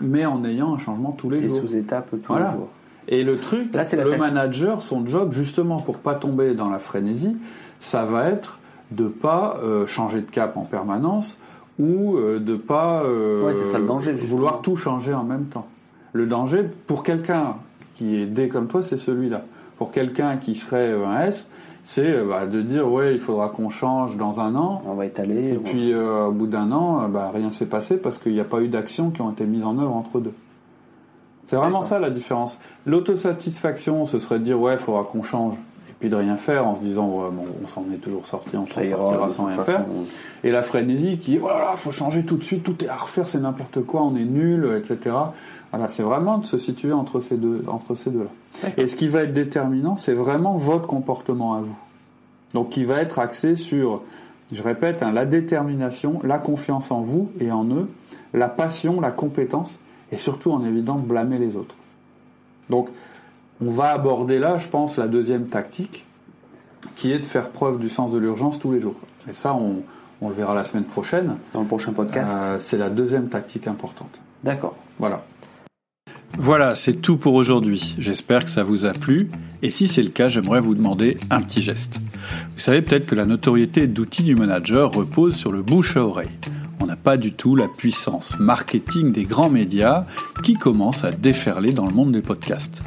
mais 0.00 0.26
en 0.26 0.44
ayant 0.44 0.74
un 0.74 0.78
changement 0.78 1.12
tous 1.12 1.30
les 1.30 1.48
jours. 1.48 1.61
sous 1.61 1.76
étapes 1.76 2.11
tous 2.11 2.20
voilà. 2.28 2.50
les 2.50 2.52
jours. 2.52 2.68
Et 3.08 3.24
le 3.24 3.38
truc, 3.38 3.74
Là, 3.74 3.85
le 3.92 4.16
manager, 4.16 4.80
son 4.80 5.06
job, 5.06 5.32
justement 5.32 5.80
pour 5.80 5.98
pas 5.98 6.14
tomber 6.14 6.54
dans 6.54 6.70
la 6.70 6.78
frénésie, 6.78 7.37
ça 7.80 8.04
va 8.04 8.28
être 8.28 8.61
de 8.92 9.08
pas 9.08 9.58
euh, 9.62 9.87
changer 9.87 10.20
de 10.20 10.30
cap 10.30 10.56
en 10.56 10.62
permanence 10.62 11.38
ou 11.78 12.16
euh, 12.16 12.38
de 12.38 12.54
pas 12.54 13.02
euh, 13.02 13.72
ça, 13.72 13.78
le 13.78 13.87
danger, 13.87 14.12
vouloir 14.12 14.62
tout 14.62 14.76
changer 14.76 15.14
en 15.14 15.24
même 15.24 15.46
temps. 15.46 15.66
Le 16.12 16.26
danger 16.26 16.64
pour 16.87 17.02
quelqu'un 17.02 17.56
qui 17.94 18.16
est 18.16 18.26
D 18.26 18.48
comme 18.48 18.68
toi, 18.68 18.83
c'est 18.83 18.96
celui-là. 18.96 19.42
Pour 19.78 19.92
quelqu'un 19.92 20.37
qui 20.37 20.55
serait 20.55 20.92
un 20.92 21.22
S, 21.22 21.48
c'est 21.85 22.14
euh, 22.14 22.24
bah, 22.28 22.46
de 22.46 22.62
dire 22.62 22.90
ouais, 22.90 23.14
il 23.14 23.18
faudra 23.18 23.48
qu'on 23.48 23.68
change 23.68 24.16
dans 24.16 24.40
un 24.40 24.55
an. 24.55 24.83
On 24.87 24.94
va 24.94 25.07
étaler. 25.07 25.55
Et 25.55 25.59
puis 25.59 25.92
euh, 25.92 26.26
au 26.26 26.33
bout 26.33 26.46
d'un 26.46 26.70
an, 26.72 27.02
euh, 27.02 27.09
bah, 27.09 27.31
rien 27.33 27.50
s'est 27.50 27.66
passé 27.66 27.96
parce 27.96 28.18
qu'il 28.18 28.33
n'y 28.33 28.40
a 28.40 28.44
pas 28.44 28.61
eu 28.61 28.68
d'actions 28.68 29.11
qui 29.11 29.20
ont 29.20 29.33
été 29.33 29.44
mises 29.44 29.64
en 29.64 29.78
œuvre 29.78 29.94
entre 29.94 30.20
deux. 30.20 30.35
C'est 31.46 31.57
vraiment 31.57 31.83
ça 31.83 31.98
la 31.98 32.11
différence. 32.11 32.59
L'autosatisfaction, 32.87 34.07
ce 34.07 34.18
serait 34.18 34.38
de 34.38 34.44
dire 34.44 34.61
ouais, 34.61 34.74
il 34.74 34.78
faudra 34.78 35.05
qu'on 35.05 35.22
change. 35.22 35.57
Puis 36.02 36.08
de 36.08 36.16
rien 36.16 36.36
faire 36.36 36.66
en 36.66 36.74
se 36.74 36.80
disant 36.80 37.06
ouais, 37.06 37.30
bon, 37.30 37.44
on 37.62 37.68
s'en 37.68 37.84
est 37.94 37.98
toujours 37.98 38.26
sorti, 38.26 38.56
on 38.56 38.66
s'en 38.66 38.82
sortira 38.82 39.28
sans 39.28 39.44
rien 39.44 39.62
faire. 39.62 39.84
Et 40.42 40.50
la 40.50 40.64
frénésie 40.64 41.16
qui 41.18 41.36
voilà, 41.36 41.76
faut 41.76 41.92
changer 41.92 42.24
tout 42.24 42.36
de 42.36 42.42
suite, 42.42 42.64
tout 42.64 42.74
est 42.84 42.88
à 42.88 42.96
refaire, 42.96 43.28
c'est 43.28 43.38
n'importe 43.38 43.82
quoi, 43.82 44.02
on 44.02 44.16
est 44.16 44.24
nul, 44.24 44.68
etc. 44.76 45.14
Voilà, 45.70 45.88
c'est 45.88 46.02
vraiment 46.02 46.38
de 46.38 46.44
se 46.44 46.58
situer 46.58 46.92
entre 46.92 47.20
ces 47.20 47.36
deux, 47.36 47.62
entre 47.68 47.94
ces 47.94 48.10
deux-là. 48.10 48.72
Et 48.78 48.88
ce 48.88 48.96
qui 48.96 49.06
va 49.06 49.22
être 49.22 49.32
déterminant, 49.32 49.96
c'est 49.96 50.12
vraiment 50.12 50.56
votre 50.56 50.88
comportement 50.88 51.54
à 51.54 51.60
vous. 51.60 51.78
Donc, 52.52 52.70
qui 52.70 52.82
va 52.82 53.00
être 53.00 53.20
axé 53.20 53.54
sur, 53.54 54.02
je 54.50 54.60
répète, 54.60 55.04
hein, 55.04 55.12
la 55.12 55.24
détermination, 55.24 56.18
la 56.24 56.40
confiance 56.40 56.90
en 56.90 57.00
vous 57.00 57.30
et 57.38 57.52
en 57.52 57.64
eux, 57.66 57.88
la 58.34 58.48
passion, 58.48 59.00
la 59.00 59.12
compétence, 59.12 59.78
et 60.10 60.16
surtout 60.16 60.50
en 60.50 60.64
évitant 60.64 60.96
de 60.96 61.06
blâmer 61.06 61.38
les 61.38 61.54
autres. 61.54 61.76
Donc, 62.70 62.88
on 63.62 63.70
va 63.70 63.90
aborder 63.90 64.38
là, 64.38 64.59
je 64.59 64.68
pense, 64.68 64.96
la 64.96 65.09
deuxième 65.09 65.46
tactique, 65.46 66.05
qui 66.96 67.12
est 67.12 67.18
de 67.18 67.25
faire 67.25 67.51
preuve 67.51 67.79
du 67.79 67.88
sens 67.88 68.12
de 68.12 68.18
l'urgence 68.18 68.59
tous 68.59 68.72
les 68.72 68.81
jours. 68.81 68.96
Et 69.29 69.33
ça, 69.33 69.55
on, 69.55 69.83
le 70.29 70.35
verra 70.35 70.55
la 70.55 70.64
semaine 70.64 70.85
prochaine. 70.85 71.37
Dans 71.53 71.61
le 71.61 71.66
prochain 71.66 71.92
podcast. 71.92 72.37
Euh, 72.40 72.57
c'est 72.61 72.79
la 72.79 72.90
deuxième 72.90 73.29
tactique 73.29 73.66
importante. 73.66 74.20
D'accord. 74.42 74.77
Voilà. 74.98 75.25
Voilà, 76.38 76.75
c'est 76.75 76.94
tout 76.94 77.18
pour 77.18 77.35
aujourd'hui. 77.35 77.94
J'espère 77.98 78.44
que 78.44 78.51
ça 78.51 78.64
vous 78.64 78.87
a 78.87 78.92
plu. 78.92 79.29
Et 79.62 79.68
si 79.68 79.87
c'est 79.87 80.03
le 80.03 80.09
cas, 80.09 80.29
j'aimerais 80.29 80.61
vous 80.61 80.75
demander 80.75 81.16
un 81.31 81.40
petit 81.42 81.62
geste. 81.62 82.01
Vous 82.55 82.61
savez 82.61 82.83
peut-être 82.83 83.07
que 83.07 83.14
la 83.14 83.27
notoriété 83.27 83.87
d'outils 83.87 84.22
du 84.22 84.35
manager 84.35 84.90
repose 84.90 85.37
sur 85.37 85.53
le 85.53 85.62
bouche 85.62 85.96
à 85.96 86.05
oreille. 86.05 86.31
On 86.81 86.87
n'a 86.87 86.96
pas 86.96 87.16
du 87.16 87.33
tout 87.33 87.55
la 87.55 87.68
puissance 87.68 88.38
marketing 88.40 89.12
des 89.12 89.25
grands 89.25 89.51
médias 89.51 90.05
qui 90.42 90.55
commencent 90.55 91.05
à 91.05 91.12
déferler 91.12 91.72
dans 91.72 91.87
le 91.87 91.92
monde 91.92 92.12
des 92.12 92.22
podcasts. 92.22 92.81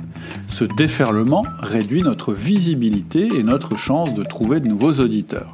Ce 0.47 0.63
déferlement 0.63 1.43
réduit 1.59 2.01
notre 2.01 2.33
visibilité 2.33 3.29
et 3.37 3.43
notre 3.43 3.75
chance 3.77 4.13
de 4.13 4.23
trouver 4.23 4.59
de 4.59 4.67
nouveaux 4.67 4.93
auditeurs. 4.93 5.53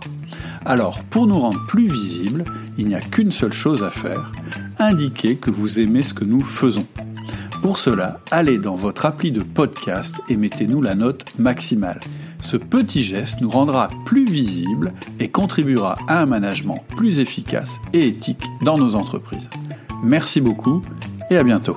Alors, 0.66 1.00
pour 1.10 1.28
nous 1.28 1.40
rendre 1.40 1.66
plus 1.68 1.88
visibles, 1.88 2.46
il 2.78 2.88
n'y 2.88 2.96
a 2.96 3.02
qu'une 3.02 3.32
seule 3.32 3.54
chose 3.54 3.84
à 3.84 3.90
faire, 3.90 4.32
indiquer 4.80 5.36
que 5.36 5.50
vous 5.50 5.80
aimez 5.80 6.04
ce 6.04 6.14
que 6.14 6.26
nous 6.26 6.42
faisons. 6.42 6.86
Pour 7.62 7.78
cela, 7.78 8.20
allez 8.32 8.58
dans 8.58 8.76
votre 8.76 9.06
appli 9.06 9.32
de 9.32 9.44
podcast 9.44 10.16
et 10.30 10.36
mettez-nous 10.36 10.82
la 10.82 10.96
note 10.96 11.26
maximale. 11.38 12.00
Ce 12.40 12.58
petit 12.58 13.04
geste 13.04 13.40
nous 13.40 13.52
rendra 13.52 13.90
plus 14.06 14.26
visibles 14.26 14.94
et 15.20 15.30
contribuera 15.30 15.98
à 16.08 16.22
un 16.22 16.26
management 16.26 16.84
plus 16.96 17.20
efficace 17.20 17.80
et 17.94 18.08
éthique 18.08 18.44
dans 18.64 18.78
nos 18.78 18.96
entreprises. 18.96 19.48
Merci 20.04 20.42
beaucoup 20.42 20.82
et 21.30 21.38
à 21.38 21.44
bientôt. 21.44 21.76